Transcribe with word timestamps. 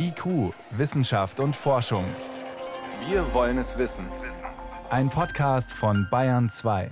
IQ, 0.00 0.54
Wissenschaft 0.70 1.40
und 1.40 1.56
Forschung. 1.56 2.04
Wir 3.08 3.34
wollen 3.34 3.58
es 3.58 3.78
wissen. 3.78 4.06
Ein 4.90 5.10
Podcast 5.10 5.72
von 5.72 6.06
Bayern 6.08 6.48
2. 6.48 6.90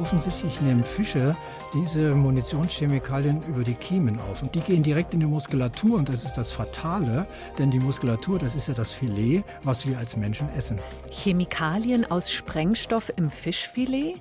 Offensichtlich 0.00 0.60
nehmen 0.60 0.84
Fische 0.84 1.34
diese 1.72 2.14
Munitionschemikalien 2.14 3.42
über 3.48 3.64
die 3.64 3.74
Kiemen 3.74 4.20
auf. 4.20 4.42
Und 4.42 4.54
die 4.54 4.60
gehen 4.60 4.84
direkt 4.84 5.14
in 5.14 5.20
die 5.20 5.26
Muskulatur 5.26 5.98
und 5.98 6.08
das 6.08 6.24
ist 6.24 6.34
das 6.34 6.52
Fatale, 6.52 7.26
denn 7.58 7.72
die 7.72 7.80
Muskulatur, 7.80 8.38
das 8.38 8.54
ist 8.54 8.68
ja 8.68 8.74
das 8.74 8.92
Filet, 8.92 9.42
was 9.64 9.86
wir 9.86 9.98
als 9.98 10.16
Menschen 10.16 10.48
essen. 10.56 10.78
Chemikalien 11.10 12.08
aus 12.08 12.30
Sprengstoff 12.30 13.12
im 13.16 13.30
Fischfilet? 13.30 14.20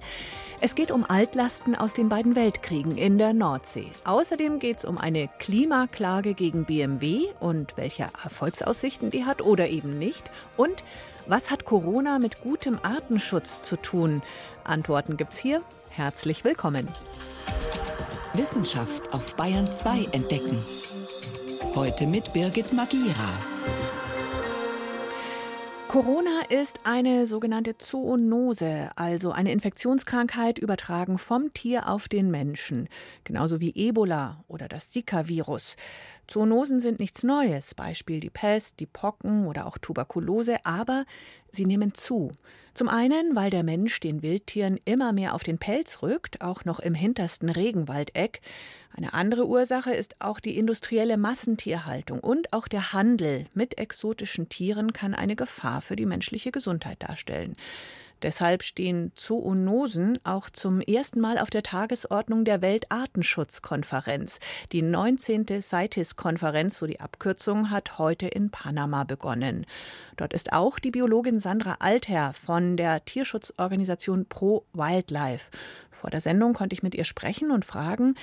Es 0.65 0.75
geht 0.75 0.91
um 0.91 1.03
Altlasten 1.05 1.75
aus 1.75 1.93
den 1.93 2.07
beiden 2.07 2.37
Weltkriegen 2.37 2.97
in 2.97 3.17
der 3.17 3.33
Nordsee. 3.33 3.91
Außerdem 4.05 4.59
geht 4.59 4.77
es 4.77 4.85
um 4.85 4.97
eine 4.97 5.27
Klimaklage 5.37 6.35
gegen 6.35 6.63
BMW 6.63 7.25
und 7.41 7.75
welche 7.75 8.03
Erfolgsaussichten 8.23 9.11
die 9.11 9.25
hat 9.25 9.41
oder 9.41 9.67
eben 9.67 9.99
nicht. 9.99 10.23
Und 10.55 10.85
was 11.27 11.51
hat 11.51 11.65
Corona 11.65 12.17
mit 12.17 12.39
gutem 12.39 12.79
Artenschutz 12.81 13.61
zu 13.61 13.75
tun? 13.75 14.21
Antworten 14.63 15.17
gibt's 15.17 15.37
hier. 15.37 15.61
Herzlich 15.89 16.45
willkommen. 16.45 16.87
Wissenschaft 18.33 19.13
auf 19.13 19.35
Bayern 19.35 19.69
2 19.69 20.11
entdecken. 20.13 20.57
Heute 21.75 22.07
mit 22.07 22.31
Birgit 22.31 22.71
Magira. 22.71 23.52
Corona 25.93 26.41
ist 26.49 26.79
eine 26.85 27.27
sogenannte 27.27 27.77
Zoonose, 27.77 28.89
also 28.95 29.31
eine 29.31 29.51
Infektionskrankheit 29.51 30.57
übertragen 30.57 31.19
vom 31.19 31.53
Tier 31.53 31.87
auf 31.87 32.07
den 32.07 32.31
Menschen, 32.31 32.89
genauso 33.25 33.59
wie 33.59 33.75
Ebola 33.75 34.43
oder 34.47 34.67
das 34.67 34.89
Zika-Virus. 34.89 35.75
Zoonosen 36.25 36.79
sind 36.79 36.99
nichts 36.99 37.21
Neues, 37.21 37.75
Beispiel 37.75 38.19
die 38.21 38.31
Pest, 38.31 38.79
die 38.79 38.87
Pocken 38.87 39.45
oder 39.45 39.67
auch 39.67 39.77
Tuberkulose, 39.77 40.65
aber 40.65 41.05
sie 41.55 41.65
nehmen 41.65 41.93
zu. 41.93 42.31
Zum 42.73 42.89
einen, 42.89 43.35
weil 43.35 43.51
der 43.51 43.61
Mensch 43.61 43.99
den 43.99 44.23
Wildtieren 44.23 44.79
immer 44.83 45.13
mehr 45.13 45.35
auf 45.35 45.43
den 45.43 45.59
Pelz 45.59 46.01
rückt, 46.01 46.41
auch 46.41 46.65
noch 46.65 46.79
im 46.79 46.95
hintersten 46.95 47.49
Regenwaldeck. 47.49 48.41
Eine 48.95 49.13
andere 49.13 49.47
Ursache 49.47 49.93
ist 49.93 50.15
auch 50.19 50.39
die 50.39 50.57
industrielle 50.57 51.17
Massentierhaltung 51.17 52.19
und 52.19 52.51
auch 52.51 52.67
der 52.67 52.91
Handel 52.91 53.45
mit 53.53 53.77
exotischen 53.77 54.49
Tieren 54.49 54.91
kann 54.91 55.13
eine 55.13 55.35
Gefahr 55.35 55.81
für 55.81 55.95
die 55.95 56.07
menschliche 56.07 56.51
Gesundheit 56.51 57.03
darstellen. 57.03 57.55
Deshalb 58.23 58.63
stehen 58.63 59.11
Zoonosen 59.15 60.17
auch 60.23 60.49
zum 60.49 60.79
ersten 60.79 61.19
Mal 61.19 61.37
auf 61.37 61.49
der 61.49 61.61
Tagesordnung 61.61 62.45
der 62.45 62.61
Weltartenschutzkonferenz. 62.61 64.39
Die 64.71 64.81
19. 64.81 65.45
CITES-Konferenz, 65.61 66.79
so 66.79 66.87
die 66.87 67.01
Abkürzung, 67.01 67.69
hat 67.69 67.97
heute 67.99 68.27
in 68.27 68.49
Panama 68.49 69.03
begonnen. 69.03 69.65
Dort 70.15 70.31
ist 70.31 70.53
auch 70.53 70.79
die 70.79 70.91
Biologin 70.91 71.41
Sandra 71.41 71.75
Altherr 71.79 72.33
von 72.33 72.77
der 72.77 73.03
Tierschutzorganisation 73.03 74.25
Pro 74.25 74.65
Wildlife. 74.71 75.51
Vor 75.91 76.09
der 76.09 76.21
Sendung 76.21 76.53
konnte 76.53 76.73
ich 76.73 76.83
mit 76.83 76.95
ihr 76.95 77.03
sprechen 77.03 77.51
und 77.51 77.65
fragen, 77.65 78.15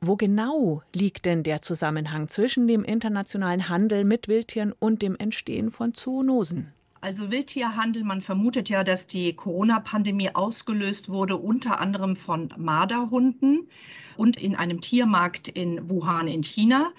wo 0.00 0.16
genau 0.16 0.82
liegt 0.94 1.24
denn 1.24 1.42
der 1.42 1.62
Zusammenhang 1.62 2.28
zwischen 2.28 2.68
dem 2.68 2.84
internationalen 2.84 3.70
Handel 3.70 4.04
mit 4.04 4.28
Wildtieren 4.28 4.72
und 4.78 5.00
dem 5.00 5.16
Entstehen 5.16 5.70
von 5.70 5.94
Zoonosen? 5.94 6.72
Also 7.00 7.30
Wildtierhandel, 7.30 8.02
man 8.02 8.22
vermutet 8.22 8.68
ja, 8.68 8.82
dass 8.82 9.06
die 9.06 9.32
Corona-Pandemie 9.34 10.30
ausgelöst 10.34 11.08
wurde, 11.08 11.36
unter 11.36 11.80
anderem 11.80 12.16
von 12.16 12.52
Marderhunden 12.56 13.68
und 14.16 14.36
in 14.36 14.56
einem 14.56 14.80
Tiermarkt 14.80 15.46
in 15.48 15.88
Wuhan 15.88 16.26
in 16.26 16.42
China. 16.42 16.92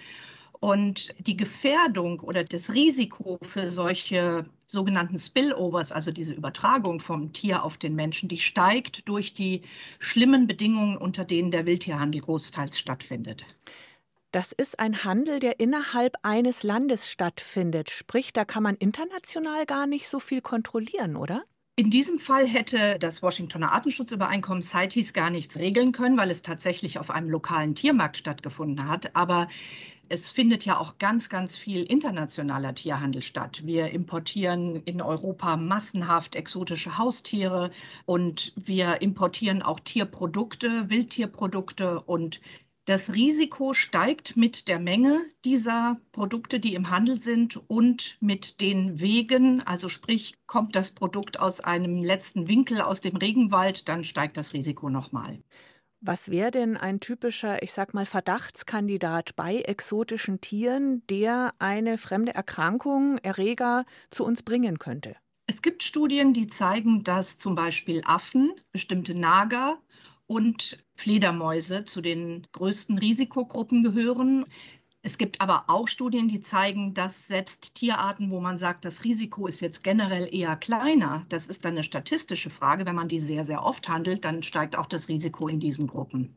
Und 0.61 1.14
die 1.19 1.38
Gefährdung 1.38 2.19
oder 2.22 2.44
das 2.44 2.73
Risiko 2.73 3.39
für 3.41 3.72
solche 3.72 4.45
sogenannten 4.67 5.17
Spillovers, 5.17 5.91
also 5.91 6.11
diese 6.11 6.34
Übertragung 6.34 7.00
vom 7.00 7.34
Tier 7.34 7.63
auf 7.63 7.78
den 7.78 7.96
Menschen, 7.96 8.29
die 8.29 8.40
steigt 8.40 9.07
durch 9.07 9.34
die 9.34 9.63
schlimmen 10.00 10.47
Bedingungen, 10.47 10.97
unter 10.97 11.25
denen 11.25 11.52
der 11.52 11.66
Wildtierhandel 11.66 12.22
großteils 12.22 12.78
stattfindet. 12.78 13.44
Das 14.31 14.51
ist 14.51 14.79
ein 14.79 15.03
Handel, 15.03 15.40
der 15.40 15.59
innerhalb 15.59 16.16
eines 16.22 16.62
Landes 16.62 17.09
stattfindet. 17.09 17.90
Sprich, 17.90 18.31
da 18.31 18.45
kann 18.45 18.62
man 18.62 18.75
international 18.75 19.66
gar 19.66 19.88
nicht 19.88 20.07
so 20.07 20.19
viel 20.19 20.41
kontrollieren, 20.41 21.16
oder? 21.16 21.44
In 21.75 21.90
diesem 21.90 22.19
Fall 22.19 22.45
hätte 22.45 23.00
das 23.00 23.23
Washingtoner 23.23 23.72
Artenschutzübereinkommen 23.72 24.62
CITES 24.62 25.13
gar 25.13 25.31
nichts 25.31 25.57
regeln 25.57 25.94
können, 25.94 26.17
weil 26.17 26.29
es 26.29 26.44
tatsächlich 26.44 27.00
auf 27.00 27.09
einem 27.09 27.29
lokalen 27.29 27.73
Tiermarkt 27.73 28.17
stattgefunden 28.17 28.88
hat. 28.88 29.16
Aber 29.16 29.47
es 30.09 30.29
findet 30.29 30.66
ja 30.66 30.78
auch 30.78 31.00
ganz, 31.00 31.29
ganz 31.29 31.56
viel 31.56 31.84
internationaler 31.84 32.75
Tierhandel 32.75 33.23
statt. 33.23 33.61
Wir 33.66 33.90
importieren 33.91 34.84
in 34.85 35.01
Europa 35.01 35.56
massenhaft 35.57 36.35
exotische 36.35 36.97
Haustiere 36.97 37.72
und 38.06 38.53
wir 38.56 39.01
importieren 39.01 39.63
auch 39.63 39.79
Tierprodukte, 39.79 40.90
Wildtierprodukte 40.90 42.01
und 42.01 42.41
das 42.89 43.13
Risiko 43.13 43.75
steigt 43.75 44.35
mit 44.35 44.67
der 44.67 44.79
Menge 44.79 45.22
dieser 45.45 46.01
Produkte, 46.11 46.59
die 46.59 46.73
im 46.73 46.89
Handel 46.89 47.19
sind 47.19 47.55
und 47.69 48.17
mit 48.19 48.61
den 48.61 49.00
Wegen. 49.00 49.61
Also 49.61 49.89
sprich, 49.89 50.33
kommt 50.47 50.75
das 50.75 50.89
Produkt 50.89 51.39
aus 51.39 51.59
einem 51.59 52.01
letzten 52.01 52.47
Winkel 52.47 52.81
aus 52.81 52.99
dem 52.99 53.16
Regenwald, 53.16 53.88
dann 53.88 54.03
steigt 54.03 54.38
das 54.38 54.53
Risiko 54.53 54.89
nochmal. 54.89 55.39
Was 56.01 56.31
wäre 56.31 56.49
denn 56.49 56.78
ein 56.78 56.99
typischer, 56.99 57.61
ich 57.61 57.73
sag 57.73 57.94
mal, 57.94 58.07
Verdachtskandidat 58.07 59.35
bei 59.35 59.57
exotischen 59.57 60.41
Tieren, 60.41 61.05
der 61.11 61.53
eine 61.59 61.99
fremde 61.99 62.33
Erkrankung, 62.33 63.19
Erreger 63.19 63.85
zu 64.09 64.25
uns 64.25 64.41
bringen 64.41 64.79
könnte? 64.79 65.16
Es 65.45 65.61
gibt 65.61 65.83
Studien, 65.83 66.33
die 66.33 66.47
zeigen, 66.47 67.03
dass 67.03 67.38
zum 67.38 67.53
Beispiel 67.53 68.01
Affen, 68.05 68.51
bestimmte 68.72 69.13
Nager 69.13 69.78
und 70.25 70.83
Fledermäuse 70.99 71.85
zu 71.85 72.01
den 72.01 72.45
größten 72.51 72.97
Risikogruppen 72.97 73.83
gehören. 73.83 74.43
Es 75.01 75.17
gibt 75.17 75.39
aber 75.39 75.63
auch 75.67 75.87
Studien, 75.87 76.27
die 76.27 76.41
zeigen, 76.41 76.93
dass 76.93 77.27
selbst 77.27 77.75
Tierarten, 77.75 78.31
wo 78.31 78.41
man 78.41 78.57
sagt, 78.57 78.83
das 78.83 79.05
Risiko 79.05 79.47
ist 79.47 79.61
jetzt 79.61 79.81
generell 79.81 80.27
eher 80.29 80.57
kleiner, 80.57 81.25
das 81.29 81.47
ist 81.47 81.63
dann 81.63 81.71
eine 81.71 81.83
statistische 81.83 82.49
Frage. 82.49 82.85
Wenn 82.85 82.95
man 82.95 83.07
die 83.07 83.19
sehr, 83.19 83.45
sehr 83.45 83.63
oft 83.63 83.87
handelt, 83.87 84.25
dann 84.25 84.43
steigt 84.43 84.75
auch 84.77 84.87
das 84.87 85.07
Risiko 85.07 85.47
in 85.47 85.61
diesen 85.61 85.87
Gruppen. 85.87 86.35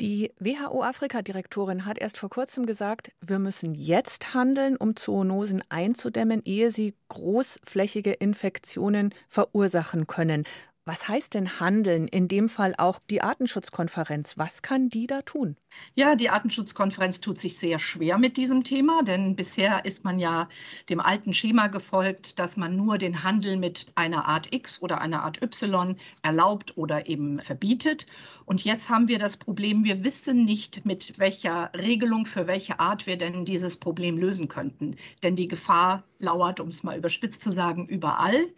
Die 0.00 0.32
WHO-Afrika-Direktorin 0.40 1.84
hat 1.84 1.98
erst 1.98 2.16
vor 2.16 2.30
kurzem 2.30 2.64
gesagt, 2.64 3.12
wir 3.20 3.38
müssen 3.38 3.74
jetzt 3.74 4.32
handeln, 4.32 4.76
um 4.76 4.96
Zoonosen 4.96 5.62
einzudämmen, 5.68 6.42
ehe 6.44 6.72
sie 6.72 6.94
großflächige 7.08 8.12
Infektionen 8.12 9.14
verursachen 9.28 10.06
können. 10.06 10.44
Was 10.84 11.06
heißt 11.06 11.34
denn 11.34 11.60
handeln? 11.60 12.08
In 12.08 12.26
dem 12.26 12.48
Fall 12.48 12.74
auch 12.76 12.98
die 13.08 13.22
Artenschutzkonferenz. 13.22 14.36
Was 14.36 14.62
kann 14.62 14.88
die 14.88 15.06
da 15.06 15.22
tun? 15.22 15.56
Ja, 15.94 16.16
die 16.16 16.28
Artenschutzkonferenz 16.28 17.20
tut 17.20 17.38
sich 17.38 17.56
sehr 17.56 17.78
schwer 17.78 18.18
mit 18.18 18.36
diesem 18.36 18.64
Thema, 18.64 19.04
denn 19.04 19.36
bisher 19.36 19.84
ist 19.84 20.02
man 20.02 20.18
ja 20.18 20.48
dem 20.88 20.98
alten 20.98 21.34
Schema 21.34 21.68
gefolgt, 21.68 22.40
dass 22.40 22.56
man 22.56 22.74
nur 22.74 22.98
den 22.98 23.22
Handel 23.22 23.58
mit 23.58 23.92
einer 23.94 24.24
Art 24.26 24.52
X 24.52 24.82
oder 24.82 25.00
einer 25.00 25.22
Art 25.22 25.40
Y 25.40 25.96
erlaubt 26.22 26.76
oder 26.76 27.06
eben 27.08 27.40
verbietet. 27.40 28.06
Und 28.44 28.64
jetzt 28.64 28.90
haben 28.90 29.06
wir 29.06 29.20
das 29.20 29.36
Problem, 29.36 29.84
wir 29.84 30.02
wissen 30.02 30.44
nicht, 30.44 30.84
mit 30.84 31.16
welcher 31.16 31.70
Regelung 31.74 32.26
für 32.26 32.48
welche 32.48 32.80
Art 32.80 33.06
wir 33.06 33.16
denn 33.16 33.44
dieses 33.44 33.76
Problem 33.76 34.18
lösen 34.18 34.48
könnten. 34.48 34.96
Denn 35.22 35.36
die 35.36 35.46
Gefahr 35.46 36.02
lauert, 36.18 36.58
um 36.58 36.66
es 36.66 36.82
mal 36.82 36.98
überspitzt 36.98 37.40
zu 37.40 37.52
sagen, 37.52 37.86
überall. 37.86 38.48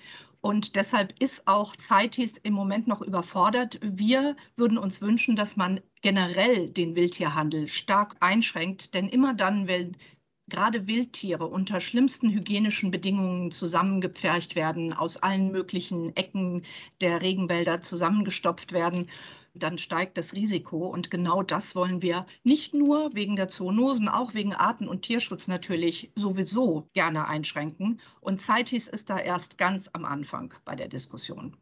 Und 0.44 0.76
deshalb 0.76 1.18
ist 1.20 1.48
auch 1.48 1.74
CITES 1.74 2.36
im 2.42 2.52
Moment 2.52 2.86
noch 2.86 3.00
überfordert. 3.00 3.78
Wir 3.80 4.36
würden 4.56 4.76
uns 4.76 5.00
wünschen, 5.00 5.36
dass 5.36 5.56
man 5.56 5.80
generell 6.02 6.68
den 6.68 6.94
Wildtierhandel 6.94 7.66
stark 7.66 8.16
einschränkt, 8.20 8.92
denn 8.92 9.08
immer 9.08 9.32
dann, 9.32 9.68
wenn 9.68 9.96
gerade 10.50 10.86
Wildtiere 10.86 11.46
unter 11.46 11.80
schlimmsten 11.80 12.30
hygienischen 12.30 12.90
Bedingungen 12.90 13.52
zusammengepfercht 13.52 14.54
werden, 14.54 14.92
aus 14.92 15.16
allen 15.16 15.50
möglichen 15.50 16.14
Ecken 16.14 16.66
der 17.00 17.22
Regenwälder 17.22 17.80
zusammengestopft 17.80 18.72
werden, 18.72 19.08
dann 19.54 19.78
steigt 19.78 20.18
das 20.18 20.34
Risiko. 20.34 20.86
Und 20.86 21.10
genau 21.10 21.42
das 21.42 21.74
wollen 21.74 22.02
wir 22.02 22.26
nicht 22.42 22.74
nur 22.74 23.14
wegen 23.14 23.36
der 23.36 23.48
Zoonosen, 23.48 24.08
auch 24.08 24.34
wegen 24.34 24.52
Arten- 24.52 24.88
und 24.88 25.02
Tierschutz 25.02 25.48
natürlich 25.48 26.10
sowieso 26.16 26.88
gerne 26.92 27.28
einschränken. 27.28 28.00
Und 28.20 28.40
CITES 28.40 28.88
ist 28.88 29.10
da 29.10 29.18
erst 29.18 29.58
ganz 29.58 29.88
am 29.92 30.04
Anfang 30.04 30.52
bei 30.64 30.74
der 30.74 30.88
Diskussion. 30.88 31.56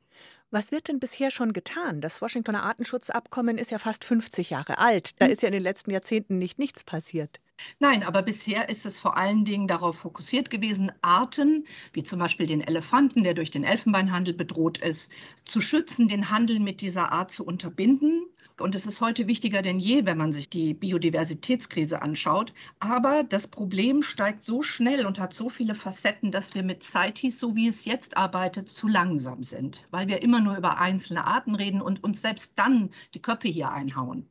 Was 0.51 0.71
wird 0.71 0.89
denn 0.89 1.01
bisher 1.01 1.31
schon 1.31 1.55
getan? 1.55 2.03
Das 2.03 2.21
Washingtoner 2.21 2.63
Artenschutzabkommen 2.63 3.57
ist 3.57 3.71
ja 3.71 3.79
fast 3.79 4.05
50 4.05 4.51
Jahre 4.51 4.79
alt. 4.79 5.19
Da 5.21 5.27
hm. 5.27 5.33
ist 5.33 5.43
ja 5.43 5.49
in 5.49 5.55
den 5.55 5.63
letzten 5.63 5.91
Jahrzehnten 5.91 6.39
nicht 6.39 6.59
nichts 6.59 6.85
passiert. 6.85 7.41
Nein, 7.79 8.03
aber 8.03 8.23
bisher 8.23 8.69
ist 8.69 8.87
es 8.87 8.99
vor 9.01 9.17
allen 9.17 9.45
Dingen 9.45 9.69
darauf 9.69 9.99
fokussiert 9.99 10.51
gewesen, 10.51 10.93
Arten, 11.03 11.67
wie 11.93 12.03
zum 12.03 12.19
Beispiel 12.19 12.47
den 12.47 12.61
Elefanten, 12.61 13.23
der 13.25 13.35
durch 13.35 13.51
den 13.51 13.65
Elfenbeinhandel 13.65 14.35
bedroht 14.35 14.79
ist, 14.79 15.11
zu 15.45 15.61
schützen, 15.61 16.09
den 16.09 16.31
Handel 16.31 16.61
mit 16.61 16.81
dieser 16.81 17.13
Art 17.13 17.33
zu 17.33 17.45
unterbinden 17.45 18.27
Und 18.59 18.75
es 18.75 18.87
ist 18.87 19.01
heute 19.01 19.27
wichtiger 19.27 19.63
denn 19.63 19.79
je, 19.81 20.05
wenn 20.07 20.19
man 20.19 20.33
sich 20.33 20.49
die 20.49 20.75
Biodiversitätskrise 20.75 22.01
anschaut. 22.03 22.53
Aber 22.79 23.25
das 23.25 23.49
Problem 23.49 24.03
steigt 24.03 24.45
so 24.45 24.63
schnell 24.63 25.07
und 25.07 25.19
hat 25.19 25.33
so 25.35 25.49
viele 25.49 25.75
Facetten, 25.75 26.31
dass 26.31 26.55
wir 26.55 26.63
mit 26.63 26.83
CITES, 26.85 27.39
so 27.39 27.57
wie 27.57 27.69
es 27.69 27.85
jetzt 27.85 28.17
arbeitet, 28.17 28.69
zu 28.69 28.89
langsam 28.89 29.43
sind, 29.43 29.87
weil 29.91 30.07
wir 30.09 30.23
immer 30.23 30.41
nur 30.41 30.57
über 30.57 30.79
einzelne 30.79 31.27
Arten 31.27 31.55
reden 31.55 31.83
und 31.83 32.05
uns 32.05 32.23
selbst 32.23 32.53
dann 32.59 32.91
die 33.15 33.23
Köpfe 33.23 33.49
hier 33.49 33.71
einhauen. 33.73 34.29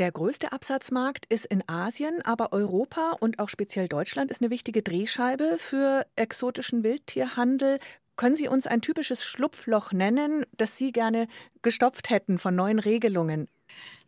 Der 0.00 0.12
größte 0.12 0.50
Absatzmarkt 0.50 1.26
ist 1.26 1.44
in 1.44 1.62
Asien, 1.68 2.22
aber 2.24 2.54
Europa 2.54 3.18
und 3.20 3.38
auch 3.38 3.50
speziell 3.50 3.86
Deutschland 3.86 4.30
ist 4.30 4.40
eine 4.40 4.48
wichtige 4.48 4.80
Drehscheibe 4.80 5.56
für 5.58 6.06
exotischen 6.16 6.82
Wildtierhandel. 6.82 7.78
Können 8.16 8.34
Sie 8.34 8.48
uns 8.48 8.66
ein 8.66 8.80
typisches 8.80 9.22
Schlupfloch 9.22 9.92
nennen, 9.92 10.46
das 10.56 10.78
Sie 10.78 10.92
gerne 10.92 11.28
gestopft 11.60 12.08
hätten 12.08 12.38
von 12.38 12.54
neuen 12.54 12.78
Regelungen? 12.78 13.46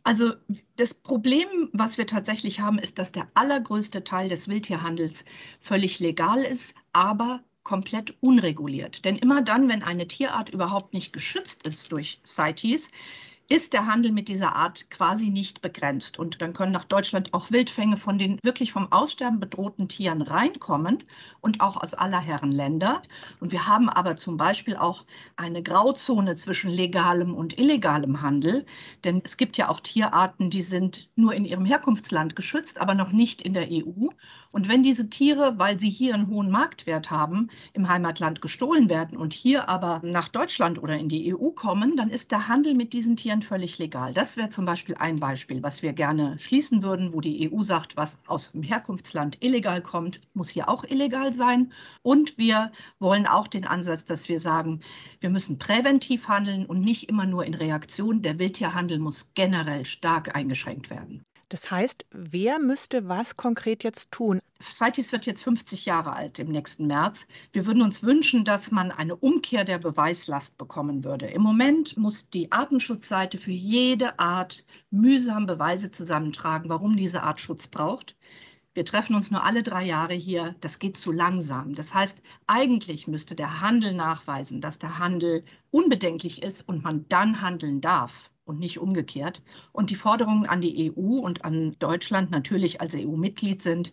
Also 0.03 0.33
das 0.77 0.95
Problem, 0.95 1.69
was 1.75 1.99
wir 1.99 2.07
tatsächlich 2.07 2.61
haben, 2.61 2.79
ist, 2.79 2.99
dass 2.99 3.13
der 3.13 3.29
allergrößte 3.35 4.03
Teil 4.03 4.31
des 4.31 4.49
Wildtierhandels 4.49 5.27
völlig 5.61 6.01
legal 6.01 6.43
ist, 6.43 6.75
aber 6.95 7.45
komplett 7.65 8.17
unreguliert. 8.23 9.05
Denn 9.05 9.17
immer 9.17 9.43
dann, 9.43 9.69
wenn 9.69 9.83
eine 9.83 10.09
Tierart 10.09 10.49
überhaupt 10.49 10.95
nicht 10.95 11.13
geschützt 11.13 11.67
ist 11.67 11.93
durch 11.93 12.19
CITES, 12.25 12.89
ist 13.53 13.75
der 13.75 13.87
Handel 13.87 14.13
mit 14.13 14.29
dieser 14.29 14.57
Art 14.57 14.89
quasi 14.89 15.29
nicht 15.29 15.61
begrenzt. 15.61 16.19
Und 16.19 16.41
dann 16.41 16.55
können 16.55 16.73
nach 16.73 16.87
Deutschland 16.87 17.35
auch 17.35 17.51
Wildfänge 17.51 17.99
von 17.99 18.17
den 18.17 18.39
wirklich 18.43 18.73
vom 18.73 18.91
Aussterben 18.91 19.41
bedrohten 19.41 19.89
Tieren 19.89 20.23
reinkommen 20.23 21.05
und 21.43 21.61
auch 21.61 21.77
aus 21.77 21.93
aller 21.93 22.19
Herren 22.19 22.51
Länder. 22.51 23.03
Und 23.41 23.53
wir 23.53 23.67
haben 23.67 23.91
aber 23.91 24.17
zum 24.17 24.39
Beispiel 24.39 24.77
auch 24.77 25.05
eine 25.37 25.63
Grauzone 25.63 26.35
zwischen 26.35 26.71
legalem 26.71 27.35
und 27.35 27.59
illegalem 27.59 28.23
Handel. 28.23 28.65
Denn 29.05 29.21
es 29.23 29.37
gibt 29.37 29.59
ja 29.59 29.69
auch 29.69 29.81
Tierarten, 29.81 30.49
die 30.49 30.63
sind 30.63 31.11
nur 31.15 31.35
in 31.35 31.45
ihrem 31.45 31.67
Herkunftsland 31.67 32.35
geschützt, 32.35 32.81
aber 32.81 32.95
noch 32.95 33.13
nicht 33.13 33.43
in 33.43 33.53
der 33.53 33.69
EU. 33.71 34.09
Und 34.53 34.69
wenn 34.69 34.83
diese 34.83 35.09
Tiere, 35.09 35.59
weil 35.59 35.79
sie 35.79 35.89
hier 35.89 36.13
einen 36.13 36.29
hohen 36.29 36.51
Marktwert 36.51 37.11
haben, 37.11 37.49
im 37.73 37.89
Heimatland 37.89 38.43
gestohlen 38.43 38.91
werden 38.91 39.17
und 39.17 39.33
hier 39.33 39.67
aber 39.71 40.03
nach 40.05 40.29
Deutschland 40.29 40.81
oder 40.83 40.99
in 40.99 41.09
die 41.09 41.35
EU 41.35 41.51
kommen, 41.51 41.97
dann 41.97 42.11
ist 42.11 42.31
der 42.31 42.49
Handel 42.49 42.75
mit 42.75 42.93
diesen 42.93 43.17
Tieren 43.17 43.41
völlig 43.41 43.79
legal. 43.79 44.13
Das 44.13 44.37
wäre 44.37 44.51
zum 44.51 44.67
Beispiel 44.67 44.95
ein 44.97 45.19
Beispiel, 45.21 45.63
was 45.63 45.83
wir 45.83 45.95
gerne 45.95 46.39
schließen 46.39 46.83
würden, 46.83 47.15
wo 47.15 47.23
die 47.23 47.51
EU 47.51 47.63
sagt, 47.63 47.97
was 47.97 48.19
aus 48.27 48.53
dem 48.53 48.63
Herkunftsland 48.63 49.39
illegal 49.41 49.81
kommt, 49.81 50.21
muss 50.35 50.51
hier 50.51 50.69
auch 50.69 50.85
illegal 50.85 51.33
sein. 51.33 51.73
Und 52.03 52.37
wir 52.37 52.73
wollen 52.99 53.27
auch 53.27 53.49
den 53.49 53.65
Ansatz, 53.65 54.05
dass 54.05 54.29
wir 54.29 54.39
sagen, 54.39 54.81
wir 55.21 55.31
müssen 55.31 55.59
präventiv 55.59 56.29
handeln 56.29 56.67
und 56.67 56.81
nicht 56.81 57.09
immer 57.09 57.25
nur 57.25 57.47
in 57.47 57.55
Reaktion. 57.55 58.21
Der 58.21 58.39
Wildtierhandel 58.39 58.99
muss 58.99 59.33
generell 59.33 59.87
stark 59.87 60.37
eingeschränkt 60.37 60.91
werden. 60.91 61.25
Das 61.53 61.71
heißt, 61.71 62.07
wer 62.13 62.59
müsste 62.59 63.11
was 63.11 63.37
konkret 63.37 63.85
jetzt 63.85 64.11
tun? 64.11 64.41
CITES 64.63 65.13
wird 65.13 65.27
jetzt 65.27 65.43
50 65.43 65.85
Jahre 65.85 66.15
alt 66.15 66.39
im 66.39 66.49
nächsten 66.49 66.87
März. 66.87 67.27
Wir 67.53 67.67
würden 67.67 67.83
uns 67.83 68.03
wünschen, 68.03 68.47
dass 68.47 68.71
man 68.71 68.91
eine 68.91 69.17
Umkehr 69.17 69.63
der 69.65 69.79
Beweislast 69.79 70.57
bekommen 70.57 71.05
würde. 71.05 71.27
Im 71.27 71.43
Moment 71.43 71.99
muss 71.99 72.31
die 72.31 72.51
Artenschutzseite 72.51 73.37
für 73.37 73.53
jede 73.53 74.19
Art 74.19 74.65
mühsam 74.91 75.45
Beweise 75.45 75.91
zusammentragen, 75.91 76.71
warum 76.71 76.97
diese 76.97 77.23
Art 77.23 77.39
Schutz 77.39 77.67
braucht. 77.67 78.17
Wir 78.75 78.87
treffen 78.87 79.15
uns 79.15 79.31
nur 79.31 79.45
alle 79.45 79.63
drei 79.63 79.85
Jahre 79.85 80.15
hier. 80.15 80.55
Das 80.61 80.79
geht 80.79 80.97
zu 80.97 81.13
langsam. 81.13 81.75
Das 81.75 81.93
heißt, 81.93 82.23
eigentlich 82.47 83.07
müsste 83.07 83.35
der 83.35 83.61
Handel 83.61 83.93
nachweisen, 83.93 84.63
dass 84.63 84.79
der 84.79 84.99
Handel 84.99 85.45
unbedenklich 85.71 86.43
ist 86.43 86.67
und 86.67 86.83
man 86.83 87.07
dann 87.09 87.43
handeln 87.43 87.83
darf 87.83 88.31
und 88.47 88.59
nicht 88.59 88.79
umgekehrt. 88.79 89.43
Und 89.73 89.91
die 89.91 89.97
Forderungen 89.97 90.47
an 90.47 90.63
die 90.63 90.91
EU 90.91 91.19
und 91.19 91.45
an 91.45 91.77
Deutschland 91.81 92.31
natürlich 92.31 92.81
als 92.81 92.95
EU-Mitglied 92.95 93.61
sind, 93.61 93.93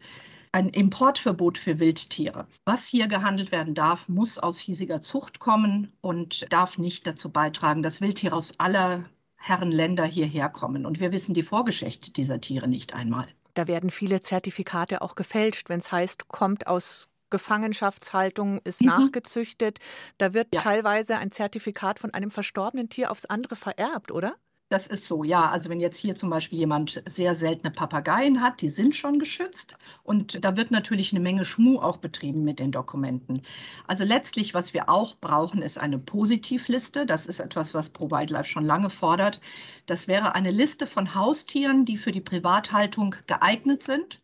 ein 0.53 0.69
Importverbot 0.69 1.57
für 1.57 1.79
Wildtiere. 1.79 2.47
Was 2.65 2.87
hier 2.87 3.07
gehandelt 3.07 3.51
werden 3.51 3.75
darf, 3.75 4.07
muss 4.07 4.39
aus 4.39 4.59
hiesiger 4.59 5.01
Zucht 5.01 5.39
kommen 5.39 5.91
und 6.01 6.51
darf 6.51 6.77
nicht 6.77 7.05
dazu 7.05 7.29
beitragen, 7.29 7.83
dass 7.83 8.01
Wildtiere 8.01 8.35
aus 8.35 8.59
aller 8.59 9.05
Herren 9.35 9.71
Länder 9.71 10.05
hierher 10.05 10.49
kommen. 10.49 10.85
Und 10.85 10.99
wir 10.99 11.11
wissen 11.11 11.33
die 11.33 11.43
Vorgeschichte 11.43 12.11
dieser 12.11 12.41
Tiere 12.41 12.67
nicht 12.67 12.93
einmal. 12.93 13.27
Da 13.53 13.67
werden 13.67 13.89
viele 13.89 14.21
Zertifikate 14.21 15.01
auch 15.01 15.15
gefälscht, 15.15 15.69
wenn 15.69 15.79
es 15.79 15.91
heißt, 15.91 16.27
kommt 16.27 16.67
aus 16.67 17.09
Gefangenschaftshaltung 17.29 18.59
ist 18.63 18.81
mhm. 18.81 18.87
nachgezüchtet. 18.87 19.79
Da 20.17 20.33
wird 20.33 20.47
ja. 20.53 20.61
teilweise 20.61 21.17
ein 21.17 21.31
Zertifikat 21.31 21.99
von 21.99 22.13
einem 22.13 22.31
verstorbenen 22.31 22.89
Tier 22.89 23.11
aufs 23.11 23.25
andere 23.25 23.55
vererbt, 23.55 24.11
oder? 24.11 24.35
Das 24.69 24.85
ist 24.85 25.07
so, 25.07 25.23
ja. 25.23 25.49
Also 25.49 25.69
wenn 25.69 25.79
jetzt 25.79 25.97
hier 25.97 26.15
zum 26.15 26.29
Beispiel 26.29 26.59
jemand 26.59 27.01
sehr 27.07 27.33
seltene 27.33 27.71
Papageien 27.71 28.41
hat, 28.41 28.61
die 28.61 28.69
sind 28.69 28.95
schon 28.95 29.17
geschützt 29.17 29.77
und 30.03 30.45
da 30.45 30.55
wird 30.57 30.69
natürlich 30.69 31.11
eine 31.11 31.19
Menge 31.19 31.43
Schmuh 31.43 31.79
auch 31.79 31.97
betrieben 31.97 32.43
mit 32.43 32.59
den 32.59 32.71
Dokumenten. 32.71 33.41
Also 33.87 34.03
letztlich, 34.03 34.53
was 34.53 34.75
wir 34.75 34.87
auch 34.87 35.15
brauchen, 35.15 35.63
ist 35.63 35.79
eine 35.79 35.97
Positivliste. 35.97 37.07
Das 37.07 37.25
ist 37.25 37.39
etwas, 37.39 37.73
was 37.73 37.89
Pro 37.89 38.11
Wildlife 38.11 38.45
schon 38.45 38.65
lange 38.65 38.91
fordert. 38.91 39.41
Das 39.87 40.07
wäre 40.07 40.35
eine 40.35 40.51
Liste 40.51 40.85
von 40.85 41.15
Haustieren, 41.15 41.85
die 41.85 41.97
für 41.97 42.11
die 42.11 42.21
Privathaltung 42.21 43.15
geeignet 43.25 43.81
sind 43.81 44.19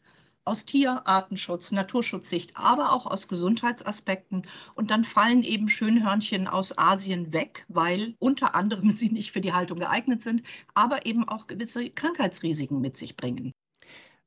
aus 0.45 0.65
Tier-, 0.65 1.01
Artenschutz, 1.05 1.71
Naturschutzsicht, 1.71 2.55
aber 2.55 2.91
auch 2.93 3.05
aus 3.07 3.27
Gesundheitsaspekten. 3.27 4.47
Und 4.75 4.91
dann 4.91 5.03
fallen 5.03 5.43
eben 5.43 5.67
Schönhörnchen 5.69 6.47
aus 6.47 6.77
Asien 6.77 7.33
weg, 7.33 7.65
weil 7.67 8.15
unter 8.19 8.55
anderem 8.55 8.91
sie 8.95 9.09
nicht 9.09 9.31
für 9.31 9.41
die 9.41 9.53
Haltung 9.53 9.79
geeignet 9.79 10.21
sind, 10.21 10.43
aber 10.73 11.05
eben 11.05 11.27
auch 11.27 11.47
gewisse 11.47 11.89
Krankheitsrisiken 11.89 12.79
mit 12.79 12.95
sich 12.95 13.17
bringen. 13.17 13.51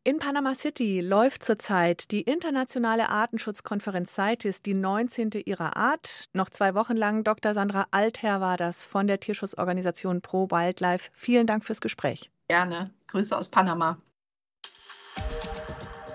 In 0.05 0.19
Panama 0.19 0.55
City 0.55 1.01
läuft 1.01 1.45
zurzeit 1.45 2.11
die 2.13 2.23
internationale 2.23 3.11
Artenschutzkonferenz 3.11 4.15
CITES, 4.15 4.63
die 4.63 4.73
19. 4.73 5.33
ihrer 5.45 5.77
Art. 5.77 6.25
Noch 6.33 6.49
zwei 6.49 6.75
Wochen 6.75 6.97
lang. 6.97 7.25
Dr. 7.25 7.53
Sandra 7.53 7.87
Altherr 7.91 8.41
war 8.41 8.57
das 8.57 8.85
von 8.85 9.07
der 9.07 9.21
Tierschutzorganisation 9.21 10.23
Pro 10.23 10.51
Wildlife. 10.51 11.11
Vielen 11.13 11.47
Dank 11.47 11.65
fürs 11.65 11.83
Gespräch. 11.83 12.31
Gerne. 12.49 12.91
Grüße 13.09 13.37
aus 13.37 13.51
Panama. 13.51 13.99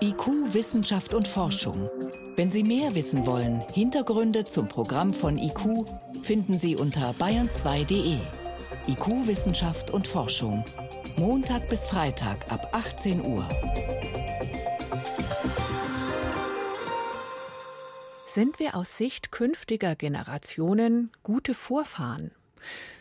IQ, 0.04 0.52
Wissenschaft 0.52 1.14
und 1.14 1.26
Forschung. 1.26 1.88
Wenn 2.36 2.50
Sie 2.50 2.62
mehr 2.62 2.94
wissen 2.94 3.24
wollen, 3.24 3.64
Hintergründe 3.72 4.44
zum 4.44 4.68
Programm 4.68 5.14
von 5.14 5.38
IQ 5.38 5.86
finden 6.22 6.58
Sie 6.58 6.76
unter 6.76 7.12
bayern2.de. 7.12 8.18
IQ, 8.86 9.26
Wissenschaft 9.26 9.90
und 9.90 10.06
Forschung. 10.06 10.62
Montag 11.16 11.70
bis 11.70 11.86
Freitag 11.86 12.52
ab 12.52 12.68
18 12.72 13.24
Uhr. 13.24 13.48
Sind 18.26 18.58
wir 18.58 18.76
aus 18.76 18.98
Sicht 18.98 19.32
künftiger 19.32 19.96
Generationen 19.96 21.12
gute 21.22 21.54
Vorfahren? 21.54 22.30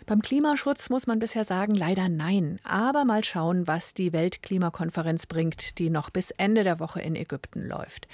Beim 0.05 0.22
Klimaschutz 0.22 0.89
muss 0.89 1.07
man 1.07 1.19
bisher 1.19 1.45
sagen, 1.45 1.75
leider 1.75 2.10
nein. 2.10 2.60
Aber 2.63 3.05
mal 3.05 3.24
schauen, 3.24 3.67
was 3.67 3.93
die 3.93 4.12
Weltklimakonferenz 4.12 5.27
bringt, 5.27 5.79
die 5.79 5.89
noch 5.89 6.10
bis 6.10 6.31
Ende 6.31 6.63
der 6.63 6.79
Woche 6.79 7.01
in 7.01 7.15
Ägypten 7.15 7.67
läuft. 7.67 8.07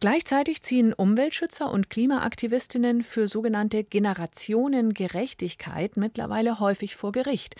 Gleichzeitig 0.00 0.62
ziehen 0.62 0.92
Umweltschützer 0.92 1.70
und 1.70 1.90
Klimaaktivistinnen 1.90 3.02
für 3.02 3.28
sogenannte 3.28 3.84
Generationengerechtigkeit 3.84 5.96
mittlerweile 5.96 6.60
häufig 6.60 6.96
vor 6.96 7.12
Gericht. 7.12 7.56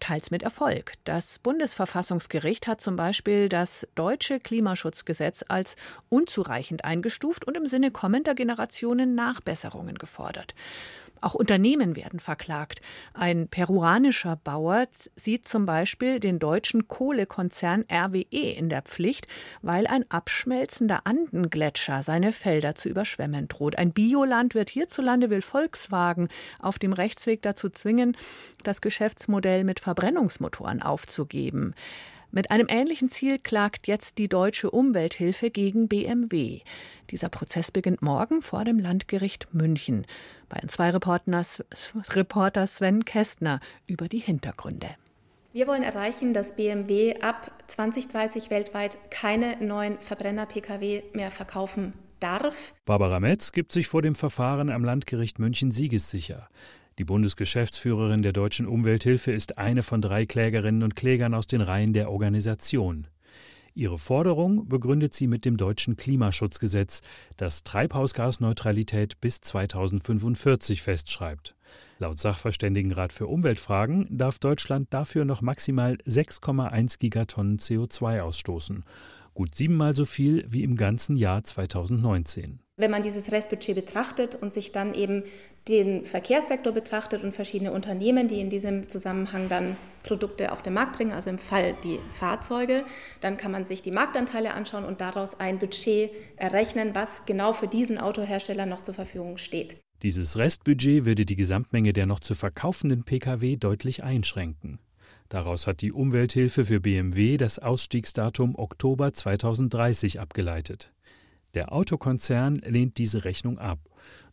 Teils 0.00 0.32
mit 0.32 0.42
Erfolg. 0.42 0.94
Das 1.04 1.38
Bundesverfassungsgericht 1.38 2.66
hat 2.66 2.80
zum 2.80 2.96
Beispiel 2.96 3.48
das 3.48 3.86
deutsche 3.94 4.40
Klimaschutzgesetz 4.40 5.44
als 5.46 5.76
unzureichend 6.08 6.84
eingestuft 6.84 7.46
und 7.46 7.56
im 7.56 7.66
Sinne 7.66 7.92
kommender 7.92 8.34
Generationen 8.34 9.14
Nachbesserungen 9.14 9.96
gefordert. 9.96 10.56
Auch 11.22 11.34
Unternehmen 11.34 11.94
werden 11.94 12.18
verklagt. 12.18 12.82
Ein 13.14 13.46
peruanischer 13.46 14.34
Bauer 14.34 14.86
sieht 15.14 15.46
zum 15.46 15.66
Beispiel 15.66 16.18
den 16.18 16.40
deutschen 16.40 16.88
Kohlekonzern 16.88 17.84
RWE 17.90 18.52
in 18.56 18.68
der 18.68 18.82
Pflicht, 18.82 19.28
weil 19.62 19.86
ein 19.86 20.04
abschmelzender 20.10 21.06
Andengletscher 21.06 22.02
seine 22.02 22.32
Felder 22.32 22.74
zu 22.74 22.88
überschwemmen 22.88 23.46
droht. 23.46 23.78
Ein 23.78 23.92
Biolandwirt 23.92 24.68
hierzulande 24.68 25.30
will 25.30 25.42
Volkswagen 25.42 26.28
auf 26.58 26.80
dem 26.80 26.92
Rechtsweg 26.92 27.40
dazu 27.42 27.70
zwingen, 27.70 28.16
das 28.64 28.80
Geschäftsmodell 28.80 29.62
mit 29.62 29.78
Verbrennungsmotoren 29.78 30.82
aufzugeben. 30.82 31.74
Mit 32.34 32.50
einem 32.50 32.66
ähnlichen 32.70 33.10
Ziel 33.10 33.38
klagt 33.38 33.86
jetzt 33.86 34.16
die 34.16 34.26
deutsche 34.26 34.70
Umwelthilfe 34.70 35.50
gegen 35.50 35.86
BMW. 35.86 36.60
Dieser 37.10 37.28
Prozess 37.28 37.70
beginnt 37.70 38.00
morgen 38.00 38.40
vor 38.40 38.64
dem 38.64 38.78
Landgericht 38.78 39.52
München. 39.52 40.06
Bayern 40.48 40.70
2 40.70 40.92
Reporter 42.14 42.66
Sven 42.66 43.04
Kästner 43.04 43.60
über 43.86 44.08
die 44.08 44.18
Hintergründe. 44.18 44.88
Wir 45.52 45.66
wollen 45.66 45.82
erreichen, 45.82 46.32
dass 46.32 46.56
BMW 46.56 47.20
ab 47.20 47.52
2030 47.66 48.48
weltweit 48.48 49.10
keine 49.10 49.62
neuen 49.62 50.00
Verbrenner-Pkw 50.00 51.02
mehr 51.12 51.30
verkaufen 51.30 51.92
darf. 52.18 52.72
Barbara 52.86 53.20
Metz 53.20 53.52
gibt 53.52 53.72
sich 53.72 53.88
vor 53.88 54.00
dem 54.00 54.14
Verfahren 54.14 54.70
am 54.70 54.84
Landgericht 54.84 55.38
München 55.38 55.70
siegessicher. 55.70 56.48
Die 56.98 57.04
Bundesgeschäftsführerin 57.04 58.22
der 58.22 58.32
Deutschen 58.32 58.66
Umwelthilfe 58.66 59.32
ist 59.32 59.56
eine 59.56 59.82
von 59.82 60.02
drei 60.02 60.26
Klägerinnen 60.26 60.82
und 60.82 60.94
Klägern 60.94 61.32
aus 61.32 61.46
den 61.46 61.62
Reihen 61.62 61.94
der 61.94 62.10
Organisation. 62.10 63.06
Ihre 63.74 63.96
Forderung 63.96 64.68
begründet 64.68 65.14
sie 65.14 65.26
mit 65.26 65.46
dem 65.46 65.56
deutschen 65.56 65.96
Klimaschutzgesetz, 65.96 67.00
das 67.38 67.64
Treibhausgasneutralität 67.64 69.18
bis 69.22 69.40
2045 69.40 70.82
festschreibt. 70.82 71.56
Laut 71.98 72.18
Sachverständigenrat 72.18 73.14
für 73.14 73.28
Umweltfragen 73.28 74.06
darf 74.10 74.38
Deutschland 74.38 74.92
dafür 74.92 75.24
noch 75.24 75.40
maximal 75.40 75.94
6,1 76.06 76.98
Gigatonnen 76.98 77.58
CO2 77.58 78.20
ausstoßen, 78.20 78.84
gut 79.32 79.54
siebenmal 79.54 79.96
so 79.96 80.04
viel 80.04 80.44
wie 80.48 80.64
im 80.64 80.76
ganzen 80.76 81.16
Jahr 81.16 81.42
2019. 81.42 82.60
Wenn 82.78 82.90
man 82.90 83.02
dieses 83.02 83.30
Restbudget 83.30 83.74
betrachtet 83.74 84.34
und 84.34 84.50
sich 84.52 84.72
dann 84.72 84.94
eben 84.94 85.24
den 85.68 86.06
Verkehrssektor 86.06 86.72
betrachtet 86.72 87.22
und 87.22 87.34
verschiedene 87.34 87.70
Unternehmen, 87.70 88.28
die 88.28 88.40
in 88.40 88.48
diesem 88.48 88.88
Zusammenhang 88.88 89.50
dann 89.50 89.76
Produkte 90.02 90.50
auf 90.50 90.62
den 90.62 90.72
Markt 90.72 90.96
bringen, 90.96 91.12
also 91.12 91.28
im 91.28 91.38
Fall 91.38 91.76
die 91.84 91.98
Fahrzeuge, 92.14 92.84
dann 93.20 93.36
kann 93.36 93.52
man 93.52 93.66
sich 93.66 93.82
die 93.82 93.90
Marktanteile 93.90 94.54
anschauen 94.54 94.84
und 94.84 95.02
daraus 95.02 95.38
ein 95.38 95.58
Budget 95.58 96.12
errechnen, 96.36 96.94
was 96.94 97.26
genau 97.26 97.52
für 97.52 97.68
diesen 97.68 97.98
Autohersteller 97.98 98.64
noch 98.64 98.82
zur 98.82 98.94
Verfügung 98.94 99.36
steht. 99.36 99.76
Dieses 100.02 100.38
Restbudget 100.38 101.04
würde 101.04 101.26
die 101.26 101.36
Gesamtmenge 101.36 101.92
der 101.92 102.06
noch 102.06 102.20
zu 102.20 102.34
verkaufenden 102.34 103.04
Pkw 103.04 103.56
deutlich 103.56 104.02
einschränken. 104.02 104.80
Daraus 105.28 105.66
hat 105.66 105.82
die 105.82 105.92
Umwelthilfe 105.92 106.64
für 106.64 106.80
BMW 106.80 107.36
das 107.36 107.58
Ausstiegsdatum 107.58 108.54
Oktober 108.56 109.12
2030 109.12 110.20
abgeleitet. 110.20 110.92
Der 111.54 111.72
Autokonzern 111.72 112.56
lehnt 112.56 112.98
diese 112.98 113.24
Rechnung 113.24 113.58
ab. 113.58 113.78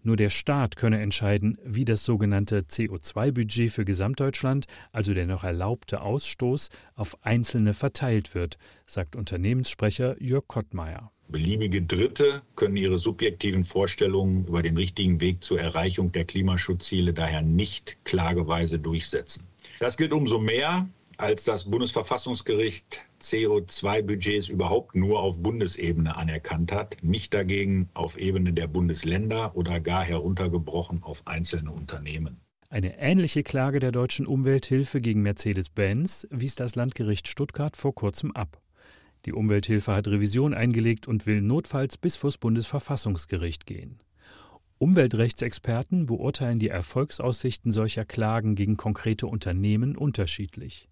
Nur 0.04 0.16
der 0.16 0.30
Staat 0.30 0.78
könne 0.78 1.02
entscheiden, 1.02 1.58
wie 1.66 1.84
das 1.84 2.06
sogenannte 2.06 2.62
CO2-Budget 2.62 3.72
für 3.72 3.84
Gesamtdeutschland, 3.84 4.66
also 4.94 5.14
der 5.14 5.28
noch 5.28 5.44
erlaubte 5.44 6.02
Ausstoß, 6.02 6.70
auf 6.96 7.18
Einzelne 7.26 7.74
verteilt 7.74 8.36
wird, 8.36 8.58
sagt 8.86 9.18
Unternehmenssprecher 9.18 10.22
Jörg 10.22 10.48
Kottmeier. 10.48 11.12
Beliebige 11.28 11.82
Dritte 11.82 12.42
können 12.56 12.78
ihre 12.78 12.98
subjektiven 12.98 13.64
Vorstellungen 13.64 14.48
über 14.48 14.64
den 14.64 14.78
richtigen 14.78 15.22
Weg 15.22 15.44
zur 15.44 15.60
Erreichung 15.60 16.12
der 16.12 16.26
Klimaschutzziele 16.26 17.14
daher 17.14 17.42
nicht 17.42 17.98
klageweise 18.04 18.80
durchsetzen. 18.80 19.46
Das 19.80 19.98
gilt 19.98 20.14
umso 20.14 20.40
mehr, 20.40 20.88
als 21.20 21.44
das 21.44 21.70
Bundesverfassungsgericht 21.70 23.06
CO2-Budgets 23.22 24.48
überhaupt 24.48 24.96
nur 24.96 25.20
auf 25.20 25.42
Bundesebene 25.42 26.16
anerkannt 26.16 26.72
hat, 26.72 26.98
nicht 27.02 27.34
dagegen 27.34 27.90
auf 27.94 28.18
Ebene 28.18 28.54
der 28.54 28.68
Bundesländer 28.68 29.56
oder 29.56 29.82
gar 29.82 30.04
heruntergebrochen 30.04 31.04
auf 31.04 31.28
einzelne 31.28 31.72
Unternehmen. 31.72 32.40
Eine 32.70 33.00
ähnliche 33.00 33.44
Klage 33.44 33.80
der 33.80 33.92
deutschen 33.92 34.28
Umwelthilfe 34.28 35.02
gegen 35.02 35.22
Mercedes-Benz 35.22 36.28
wies 36.30 36.56
das 36.56 36.76
Landgericht 36.76 37.28
Stuttgart 37.28 37.76
vor 37.76 37.94
kurzem 37.94 38.32
ab. 38.32 38.62
Die 39.26 39.34
Umwelthilfe 39.34 39.92
hat 39.92 40.08
Revision 40.08 40.54
eingelegt 40.54 41.08
und 41.08 41.26
will 41.26 41.42
notfalls 41.42 41.98
bis 41.98 42.16
vors 42.16 42.38
Bundesverfassungsgericht 42.38 43.66
gehen. 43.66 44.00
Umweltrechtsexperten 44.78 46.06
beurteilen 46.06 46.60
die 46.60 46.70
Erfolgsaussichten 46.70 47.74
solcher 47.74 48.06
Klagen 48.06 48.56
gegen 48.56 48.78
konkrete 48.78 49.28
Unternehmen 49.28 49.98
unterschiedlich. 49.98 50.89